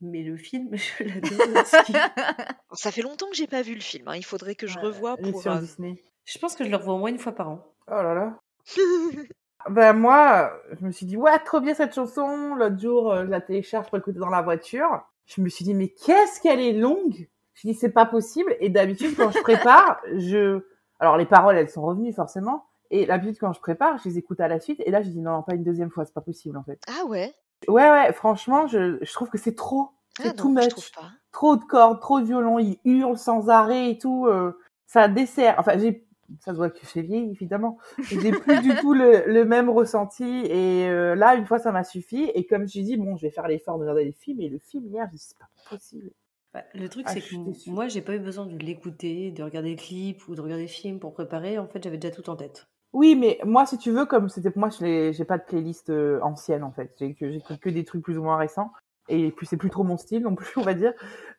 [0.00, 1.92] mais le film, je l'adore aussi.
[2.72, 4.16] Ça fait longtemps que j'ai pas vu le film, hein.
[4.16, 5.42] il faudrait que je revoie pour...
[5.42, 6.02] Sur Disney.
[6.24, 7.74] Je pense que je le revois au moins une fois par an.
[7.86, 8.38] Oh là là.
[9.70, 12.54] ben moi, je me suis dit, ouais, trop bien cette chanson.
[12.54, 15.02] L'autre jour, euh, je la télécharge pour écouter dans la voiture.
[15.26, 17.28] Je me suis dit, mais qu'est-ce qu'elle est longue?
[17.54, 18.54] Je dis c'est pas possible.
[18.60, 20.64] Et d'habitude quand je prépare, je,
[20.98, 22.66] alors les paroles elles sont revenues forcément.
[22.90, 24.82] Et d'habitude quand je prépare, je les écoute à la suite.
[24.84, 26.80] Et là je dis non, non pas une deuxième fois, c'est pas possible en fait.
[26.88, 27.32] Ah ouais?
[27.68, 30.92] Ouais ouais, franchement je, je trouve que c'est trop, c'est ah tout much.
[31.32, 34.26] Trop de cordes, trop de violon, il hurle sans arrêt et tout.
[34.26, 35.54] Euh, ça dessert.
[35.58, 36.03] Enfin j'ai
[36.40, 37.78] ça se voit que j'ai vieilli évidemment.
[37.98, 41.84] J'ai plus du tout le, le, même ressenti et euh, là une fois ça m'a
[41.84, 44.48] suffi et comme je dis bon je vais faire l'effort de regarder le film et
[44.48, 46.10] le film hier je c'est pas possible.
[46.54, 49.70] Bah, le truc, ah, c'est que moi, j'ai pas eu besoin de l'écouter, de regarder
[49.70, 51.58] le clip ou de regarder le film pour préparer.
[51.58, 52.68] En fait, j'avais déjà tout en tête.
[52.92, 56.20] Oui, mais moi, si tu veux, comme c'était pour moi, j'ai pas de playlist euh,
[56.22, 56.94] ancienne en fait.
[56.96, 58.70] J'ai que, que des trucs plus ou moins récents.
[59.08, 60.92] Et puis, c'est plus trop mon style non plus, on va dire.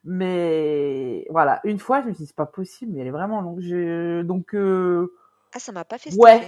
[0.03, 3.41] Mais voilà, une fois, je me suis dit, c'est pas possible, mais elle est vraiment
[3.41, 3.61] longue.
[4.25, 4.53] Donc.
[4.55, 5.13] Euh,
[5.53, 6.47] ah, ça m'a pas fait Ouais.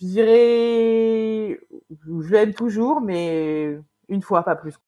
[0.00, 1.60] Je dirais.
[1.90, 4.78] Je l'aime toujours, mais une fois, pas plus.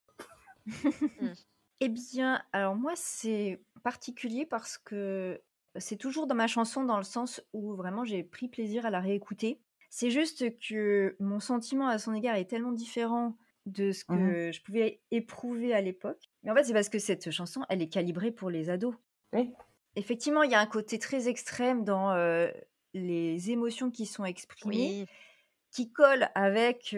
[1.80, 5.42] Eh bien, alors moi, c'est particulier parce que
[5.76, 9.00] c'est toujours dans ma chanson dans le sens où vraiment j'ai pris plaisir à la
[9.00, 9.60] réécouter.
[9.90, 14.52] C'est juste que mon sentiment à son égard est tellement différent de ce mmh que
[14.52, 16.30] je pouvais éprouver à l'époque.
[16.42, 18.94] Mais en fait, c'est parce que cette chanson, elle est calibrée pour les ados.
[19.32, 19.50] Oui.
[19.96, 22.14] Effectivement, il y a un côté très extrême dans
[22.94, 25.06] les émotions qui sont exprimées,
[25.70, 26.96] qui collent avec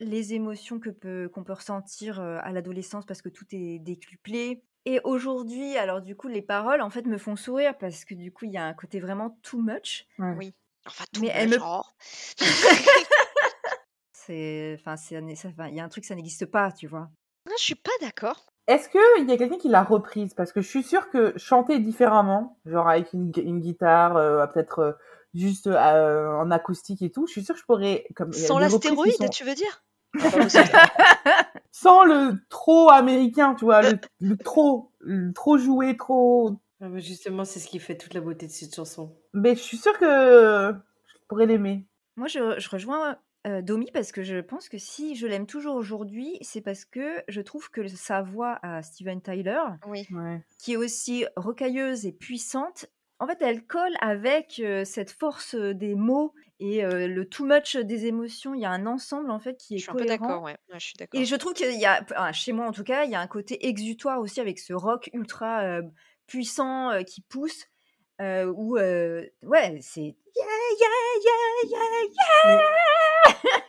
[0.00, 4.62] les émotions que peut, qu'on peut ressentir à l'adolescence parce que tout est décuplé.
[4.86, 8.30] Et aujourd'hui, alors du coup, les paroles en fait me font sourire parce que du
[8.32, 10.06] coup, il y a un côté vraiment too much.
[10.18, 10.54] Oui.
[10.86, 11.58] Enfin, tout Mais much,
[14.26, 14.96] c'est, enfin,
[15.68, 17.10] il y a un truc ça n'existe pas, tu vois.
[17.46, 18.46] Non, je suis pas d'accord.
[18.66, 20.32] Est-ce qu'il y a quelqu'un qui l'a reprise?
[20.32, 24.14] Parce que je suis sûre que chanter différemment, genre avec une, guitare,
[24.52, 24.98] peut-être
[25.34, 28.06] juste en acoustique et tout, je suis sûre que je pourrais.
[28.14, 29.84] Comme, Sans l'astéroïde, tu veux dire?
[31.72, 34.92] Sans le trop américain, tu vois, le, trop,
[35.34, 36.56] trop joué, trop.
[36.80, 39.14] Ah, justement, c'est ce qui fait toute la beauté de cette chanson.
[39.32, 40.74] Mais je suis sûre que
[41.06, 41.86] je pourrais l'aimer.
[42.16, 45.76] Moi, je, je rejoins euh, Domi parce que je pense que si je l'aime toujours
[45.76, 50.06] aujourd'hui, c'est parce que je trouve que sa voix à Steven Tyler, oui.
[50.58, 52.86] qui est aussi rocailleuse et puissante,
[53.18, 58.54] en fait, elle colle avec cette force des mots et le too much des émotions.
[58.54, 60.56] Il y a un ensemble en fait qui est je suis un peu d'accord, ouais.
[60.72, 61.20] je suis d'accord.
[61.20, 63.26] Et je trouve qu'il y a, chez moi en tout cas, il y a un
[63.26, 65.80] côté exutoire aussi avec ce rock ultra
[66.26, 67.66] puissant qui pousse.
[68.20, 70.44] Euh, où ouais c'est yeah
[70.80, 70.88] yeah
[71.24, 71.32] yeah
[71.70, 72.60] yeah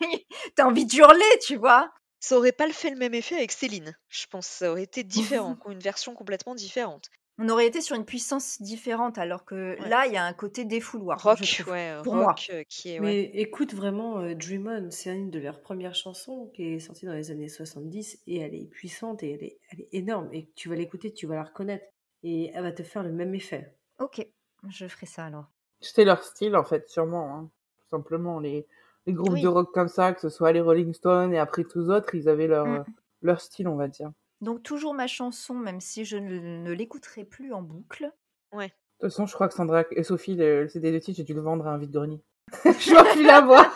[0.06, 0.18] yeah
[0.54, 1.90] t'as envie de hurler tu vois?
[2.20, 5.56] Ça aurait pas fait le même effet avec Céline je pense ça aurait été différent
[5.68, 10.12] une version complètement différente on aurait été sur une puissance différente, alors que là, il
[10.14, 11.22] y a un côté défouloir.
[11.22, 12.34] Rock, ouais, pour moi.
[12.50, 16.50] Euh, qui est, Mais écoute vraiment euh, Dream On, c'est une de leurs premières chansons
[16.54, 19.82] qui est sortie dans les années 70 et elle est puissante et elle est, elle
[19.82, 20.30] est énorme.
[20.32, 21.84] Et tu vas l'écouter, tu vas la reconnaître
[22.22, 23.74] et elle va te faire le même effet.
[23.98, 24.26] Ok,
[24.68, 25.46] je ferai ça alors.
[25.80, 27.34] C'était leur style en fait, sûrement.
[27.34, 27.50] Hein.
[27.78, 28.66] Tout simplement, les,
[29.06, 31.90] les groupes de rock comme ça, que ce soit les Rolling Stones et après tous
[31.90, 32.84] autres, ils avaient leur, mm.
[33.22, 34.10] leur style, on va dire.
[34.40, 38.12] Donc toujours ma chanson, même si je ne, l'écouterai plus en boucle.
[38.52, 38.66] Ouais.
[38.66, 41.34] De toute façon, je crois que Sandra et Sophie, le, CD de titre, j'ai dû
[41.34, 42.22] le vendre à un vide-grenier.
[42.64, 43.72] je vois plus la voix.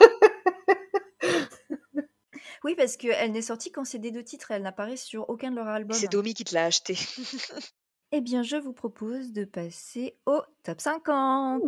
[2.65, 5.69] oui, parce qu'elle n'est sortie qu'en CD de titre, elle n'apparaît sur aucun de leurs
[5.69, 5.97] albums.
[5.97, 6.95] C'est Domi qui te l'a acheté.
[8.13, 11.63] eh bien, je vous propose de passer au top 50.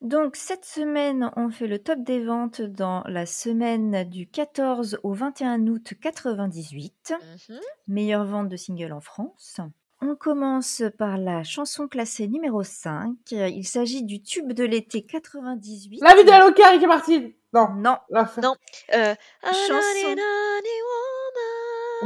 [0.00, 5.12] Donc cette semaine, on fait le top des ventes dans la semaine du 14 au
[5.12, 7.14] 21 août 98.
[7.48, 7.60] Mhm.
[7.86, 9.60] Meilleure vente de single en France.
[10.04, 13.14] On commence par la chanson classée numéro 5.
[13.30, 16.00] Il s'agit du tube de l'été 98.
[16.02, 17.68] La vie de Loca, Ricky Martin Non.
[17.76, 17.96] Non.
[18.42, 18.54] Non.
[18.94, 20.16] Euh, chanson...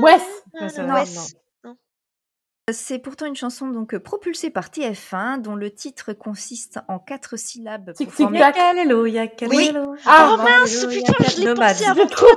[0.03, 0.23] Wes
[0.61, 0.89] Non, c'est Non.
[0.93, 1.37] vrai, Wes.
[2.73, 7.93] C'est pourtant une chanson donc propulsée par TF1 dont le titre consiste en quatre syllabes
[7.95, 8.57] Tic, tic, tac.
[8.57, 9.95] Yakalelo, yakalelo.
[10.05, 11.69] Ah, Oh mince, putain, je l'ai Nomade.
[11.77, 12.29] pensé J'ai avant toi.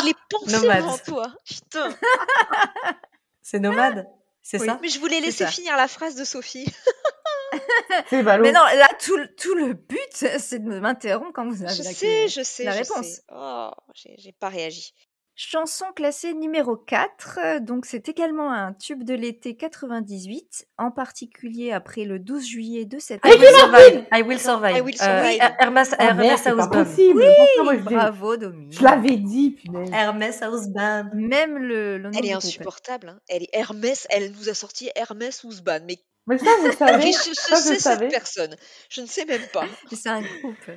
[0.00, 0.78] Je l'ai pensé Nomade.
[0.82, 1.26] avant toi.
[1.44, 1.90] Putain.
[3.42, 4.06] C'est nomade
[4.42, 4.66] C'est Oui.
[4.66, 6.66] ça Mais je voulais laisser finir la phrase de Sophie.
[8.08, 8.44] C'est ballot.
[8.44, 11.82] Mais non, là, tout, le- tout le but, c'est de m'interrompre quand vous avez Je
[11.82, 12.62] la, sais, je sais.
[12.64, 13.06] la je réponse.
[13.06, 13.22] sais.
[13.32, 14.94] Oh, j'ai j'ai pas réagi.
[15.42, 21.72] Chanson classée numéro 4, euh, donc c'est également un tube de l'été 98, en particulier
[21.72, 24.06] après le 12 juillet de cette I will survive.
[24.12, 24.76] I will survive.
[24.76, 25.54] I will Euh, survive.
[25.58, 27.70] Hermès, Ah, Hermès c'est pas Houseband.
[27.72, 28.68] l'ai- Bravo, Domi.
[28.70, 29.88] Je l'avais dit, punaise.
[29.94, 31.04] Hermès Houseband.
[31.14, 33.08] Même le, le nom Elle est insupportable.
[33.08, 33.20] hein.
[33.30, 34.06] Elle est Hermès.
[34.10, 35.80] Elle nous a sorti Hermès Ousban.
[35.86, 37.00] Mais Mais ça, je savais.
[37.04, 38.54] qui je, je ça, sais cette personne
[38.90, 39.64] Je ne sais même pas.
[39.90, 40.70] C'est un groupe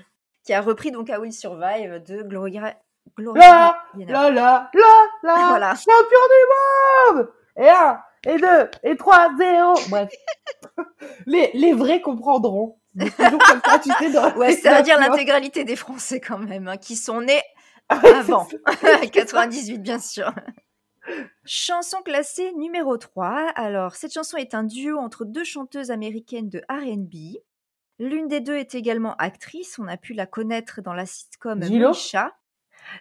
[0.45, 2.77] qui a repris donc I Will Survive de Gloria,
[3.17, 3.41] Gloria
[4.07, 4.69] là, là, là,
[5.23, 5.75] là, Voilà.
[5.75, 10.09] champion du monde Et un, et deux, et trois, zéro Bref.
[11.25, 12.79] les, les vrais comprendront.
[12.99, 16.19] C'est toujours comme ça, tu sais, dans Ouais, les ça veut dire l'intégralité des Français
[16.19, 17.41] quand même, hein, qui sont nés
[17.89, 18.47] Ah avant.
[18.81, 20.31] c'est 98 bien sûr.
[21.45, 23.51] Chanson classée numéro 3.
[23.55, 27.37] Alors, cette chanson est un duo entre deux chanteuses américaines de R&B.
[27.99, 31.87] L'une des deux est également actrice, on a pu la connaître dans la sitcom Gilo
[31.89, 32.33] Monisha.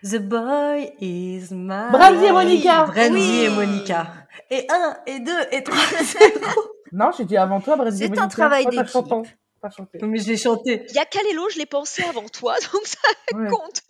[0.02, 1.90] The boy is my...
[1.90, 2.84] Brandy et Monica.
[2.84, 3.40] Brandy Oui.
[3.44, 4.06] et Monica.
[4.50, 6.60] Et un, et deux, et trois, zéro.
[6.92, 8.26] Non, j'ai dit avant toi, Brandy C'est un Monica.
[8.28, 8.92] travail Toi, t'as d'équipe.
[8.92, 9.30] chanté.
[9.62, 9.98] T'as chanté.
[10.02, 10.84] Mais je l'ai chanté.
[10.88, 12.98] Il y a Kalelo, je l'ai pensé avant toi, donc ça
[13.34, 13.48] Ouais.
[13.48, 13.82] compte.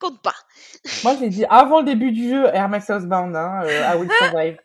[0.00, 0.34] Compte pas.
[1.04, 4.58] Moi, j'ai dit avant le début du jeu, Hermès Housebound, hein, euh, I Will Survive.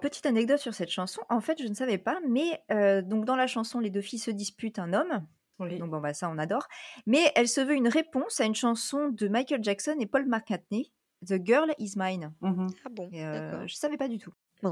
[0.00, 3.36] Petite anecdote sur cette chanson, en fait je ne savais pas, mais euh, donc dans
[3.36, 5.26] la chanson les deux filles se disputent un homme,
[5.60, 5.78] Oui.
[5.78, 6.66] donc bon bah ça on adore,
[7.06, 10.92] mais elle se veut une réponse à une chanson de Michael Jackson et Paul McCartney,
[11.26, 12.32] The Girl Is Mine.
[12.40, 12.66] Mhm.
[12.84, 13.68] Ah bon, Et, euh, d'accord.
[13.68, 14.32] je savais pas du tout.
[14.62, 14.70] Bon.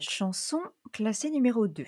[0.00, 0.60] Chanson
[0.92, 1.84] classée numéro 2.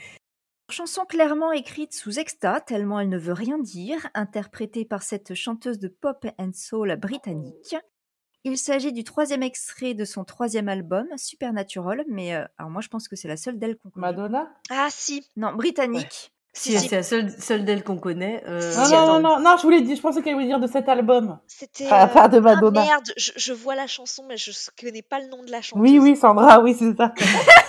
[0.71, 5.79] Chanson clairement écrite sous exta, tellement elle ne veut rien dire, interprétée par cette chanteuse
[5.79, 7.77] de pop and soul britannique.
[8.45, 12.89] Il s'agit du troisième extrait de son troisième album, Supernatural, mais euh, alors moi je
[12.89, 14.07] pense que c'est la seule d'elle qu'on connaît.
[14.09, 14.53] Madonna?
[14.71, 15.29] Ah si.
[15.37, 16.33] Non, britannique.
[16.55, 18.43] Si, c'est la seule, seule d'elle qu'on connaît.
[18.47, 20.47] Euh, Si, Non, Si, non, non, non, non, je voulais dire, je pensais qu'elle voulait
[20.47, 21.39] dire de cet album.
[21.47, 21.87] C'était.
[21.91, 22.83] Euh, pas de Madonna.
[22.83, 25.63] Ah merde, je, je vois la chanson, mais je connais pas le nom de la
[25.63, 25.83] chanteuse.
[25.83, 27.15] oui, oui, Sandra, oui, c'est ça.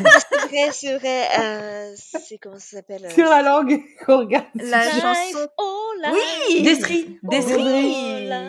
[0.04, 1.22] C'est vrai, c'est vrai.
[1.40, 4.46] euh, c'est comment ça s'appelle euh, Sur la langue qu'on regarde.
[4.54, 5.48] La Life, chanson.
[5.58, 6.12] Oh là.
[6.14, 7.20] Oui Destry.
[7.24, 8.28] Oh Destry.
[8.28, 8.42] là.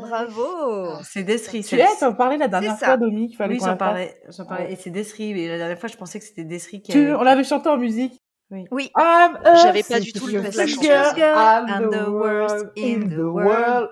[0.00, 1.62] Bravo C'est Destry.
[1.64, 4.20] Tu es, t'en parlais la dernière fois, Domi, qu'il fallait Oui, j'en parlais.
[4.36, 4.72] J'en parlais.
[4.72, 5.34] Et c'est Destry.
[5.34, 7.68] Mais la dernière fois, je pensais que c'était Destry qui Tu, avait- on l'avait chanté
[7.68, 8.22] en musique.
[8.50, 8.90] Oui.
[8.96, 13.00] I'm a J'avais pas du tout le nom de la I'm I'm the worst in
[13.08, 13.90] the world.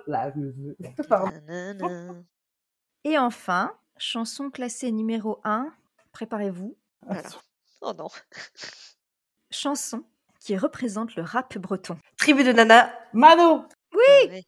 [3.04, 5.68] Et enfin, chanson classée numéro 1,
[6.12, 6.74] préparez-vous,
[7.06, 7.22] Voilà.
[7.82, 8.08] Oh non.
[9.50, 10.02] chanson
[10.40, 11.98] qui représente le rap breton.
[12.18, 12.90] Tribu de Nana.
[13.12, 14.00] Mano, Oui.
[14.30, 14.42] Ouais,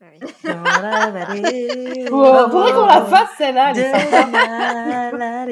[0.44, 2.06] Dans la vallée.
[2.08, 5.10] faut- faudrait qu'on la fasse celle-là, elle est sympa.
[5.10, 5.46] Faudrait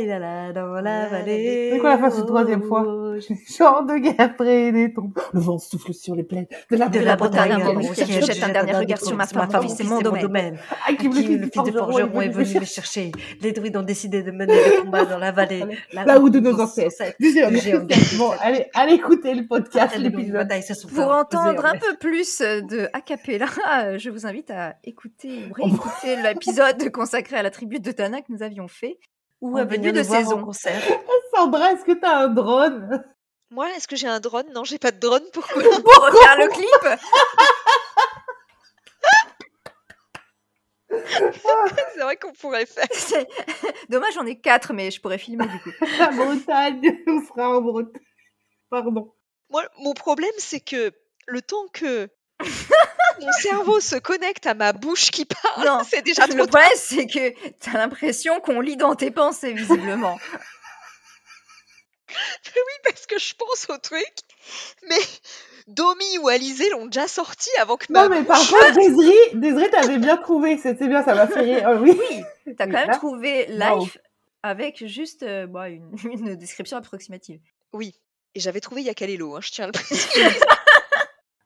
[1.81, 2.83] qu'on la fasse une troisième fois.
[3.21, 5.13] Chant de guerre près des tombes.
[5.33, 7.63] Le vent souffle sur les plaines de la De la Bretagne,
[7.95, 10.59] ciel, jette un dernier regard sur ma femme, c'est mon domaine.
[10.87, 13.13] Hakim, Hakim, le fils de forgeron, est venu me chercher.
[13.41, 15.65] Les druides ont décidé de mener le combat dans la vallée.
[15.93, 17.15] Là où de nos ancêtres.
[18.19, 20.49] Bon, allez, allez écouter le podcast, l'épisode.
[20.95, 23.47] Pour entendre en un peu plus de a cappella,
[23.85, 28.21] euh, je vous invite à écouter ou réécouter l'épisode consacré à la tribu de Tana
[28.21, 28.99] que nous avions fait.
[29.43, 30.43] Ou en à venir de saison.
[30.43, 30.83] concert.
[31.35, 33.05] Sandra, est-ce que t'as un drone?
[33.51, 34.47] Moi, est-ce que j'ai un drone?
[34.55, 35.25] Non, j'ai pas de drone.
[35.33, 35.63] Pourquoi?
[35.83, 36.99] Pour refaire le clip
[41.95, 42.87] C'est vrai qu'on pourrait faire.
[43.89, 45.71] Dommage, j'en ai quatre, mais je pourrais filmer du coup.
[45.99, 48.03] La Bretagne, on sera en Bretagne.
[48.71, 49.15] Pardon.
[49.51, 50.93] Moi, mon problème, c'est que
[51.27, 52.09] le temps que
[53.23, 56.61] mon cerveau se connecte à ma bouche qui parle, Non, c'est déjà le trop tard.
[56.61, 60.19] problème, c'est que t'as l'impression qu'on lit dans tes pensées, visiblement.
[62.55, 64.13] Oui, parce que je pense au truc.
[64.89, 64.99] Mais
[65.67, 69.71] Domi ou Alizé l'ont déjà sorti avant que ma Non, mais par contre, Désiré, Désiré,
[69.71, 70.59] t'avais bien trouvé.
[70.59, 71.69] C'était bien, ça m'a fait rire.
[71.69, 71.99] Euh, oui.
[72.47, 73.99] Oui, t'as quand même Là, trouvé live
[74.43, 77.41] avec juste euh, bah, une, une description approximative.
[77.73, 77.95] Oui.
[78.35, 80.25] Et j'avais trouvé Yakalelo, hein, je tiens à le préciser.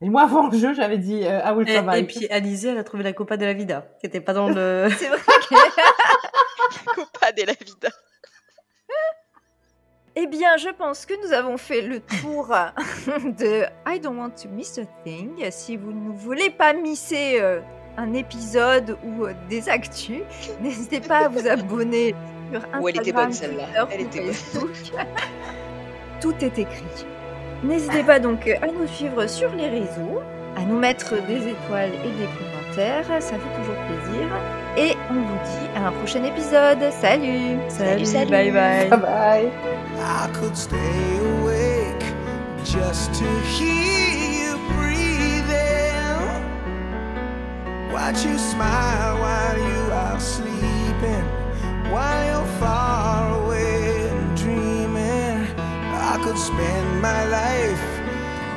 [0.02, 1.98] Et moi, avant le jeu, j'avais dit euh, I will survive.
[1.98, 4.48] et puis Alizé, elle a trouvé la Copa de la Vida, qui était pas dans
[4.48, 4.88] le.
[4.98, 5.54] C'est vrai que...
[6.94, 7.88] Copa de la vida.
[10.18, 12.48] Eh bien, je pense que nous avons fait le tour
[13.38, 15.44] de I Don't Want to Miss a Thing.
[15.50, 17.60] Si vous ne voulez pas misser euh,
[17.98, 20.22] un épisode ou euh, des actus,
[20.60, 22.14] n'hésitez pas à vous abonner
[22.50, 23.66] sur Instagram, Oh, elle était bonne celle-là.
[23.84, 24.32] Twitter Elle ou était bonne.
[24.34, 24.92] Facebook.
[26.20, 27.06] Tout est écrit.
[27.64, 30.22] N'hésitez pas donc à nous suivre sur les réseaux,
[30.56, 34.28] à nous mettre des étoiles et des commentaires, ça fait toujours plaisir.
[34.76, 36.78] Et on vous dit à un prochain épisode.
[36.92, 38.30] Salut Salut, salut.
[38.30, 39.50] bye bye Bye bye.
[39.98, 42.04] I could stay awake
[42.64, 43.24] just to
[43.56, 46.42] hear you breathing.
[47.92, 51.24] Watch you smile while you are sleeping,
[51.90, 53.45] while you're far away
[57.00, 57.84] my life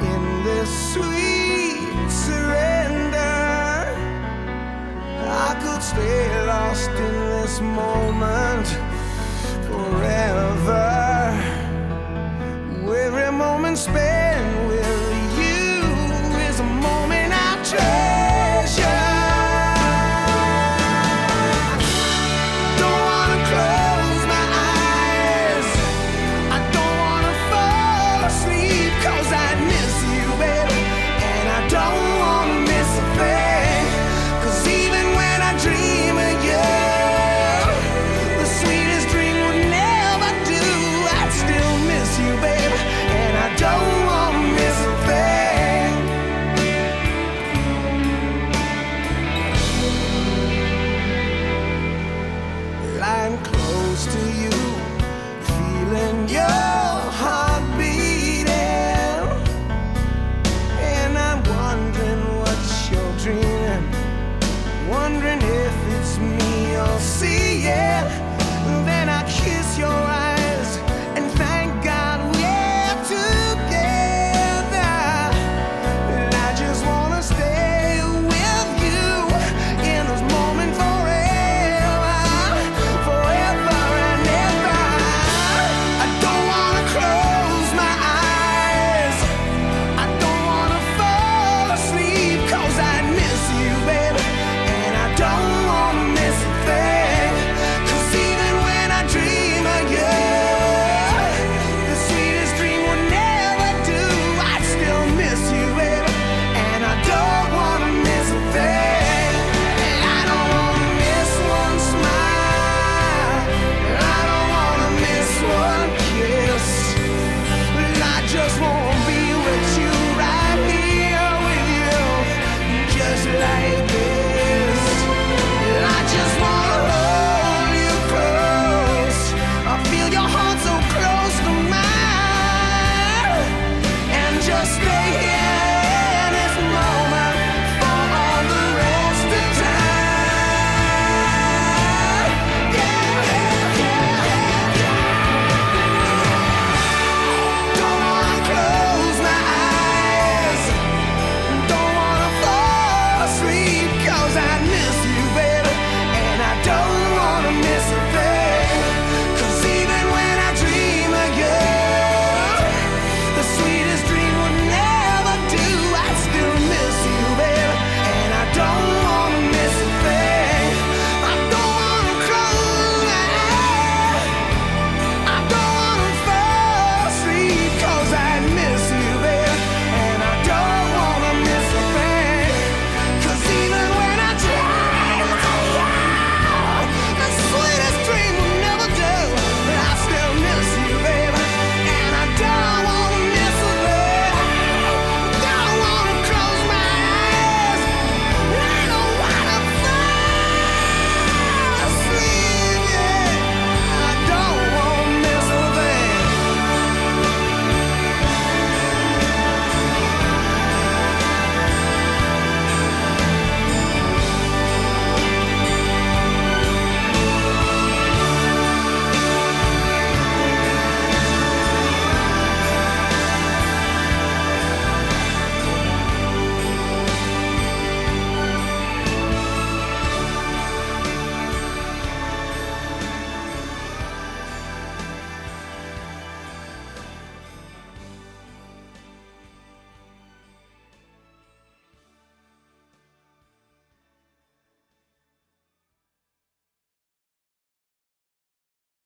[0.02, 1.29] in this sweet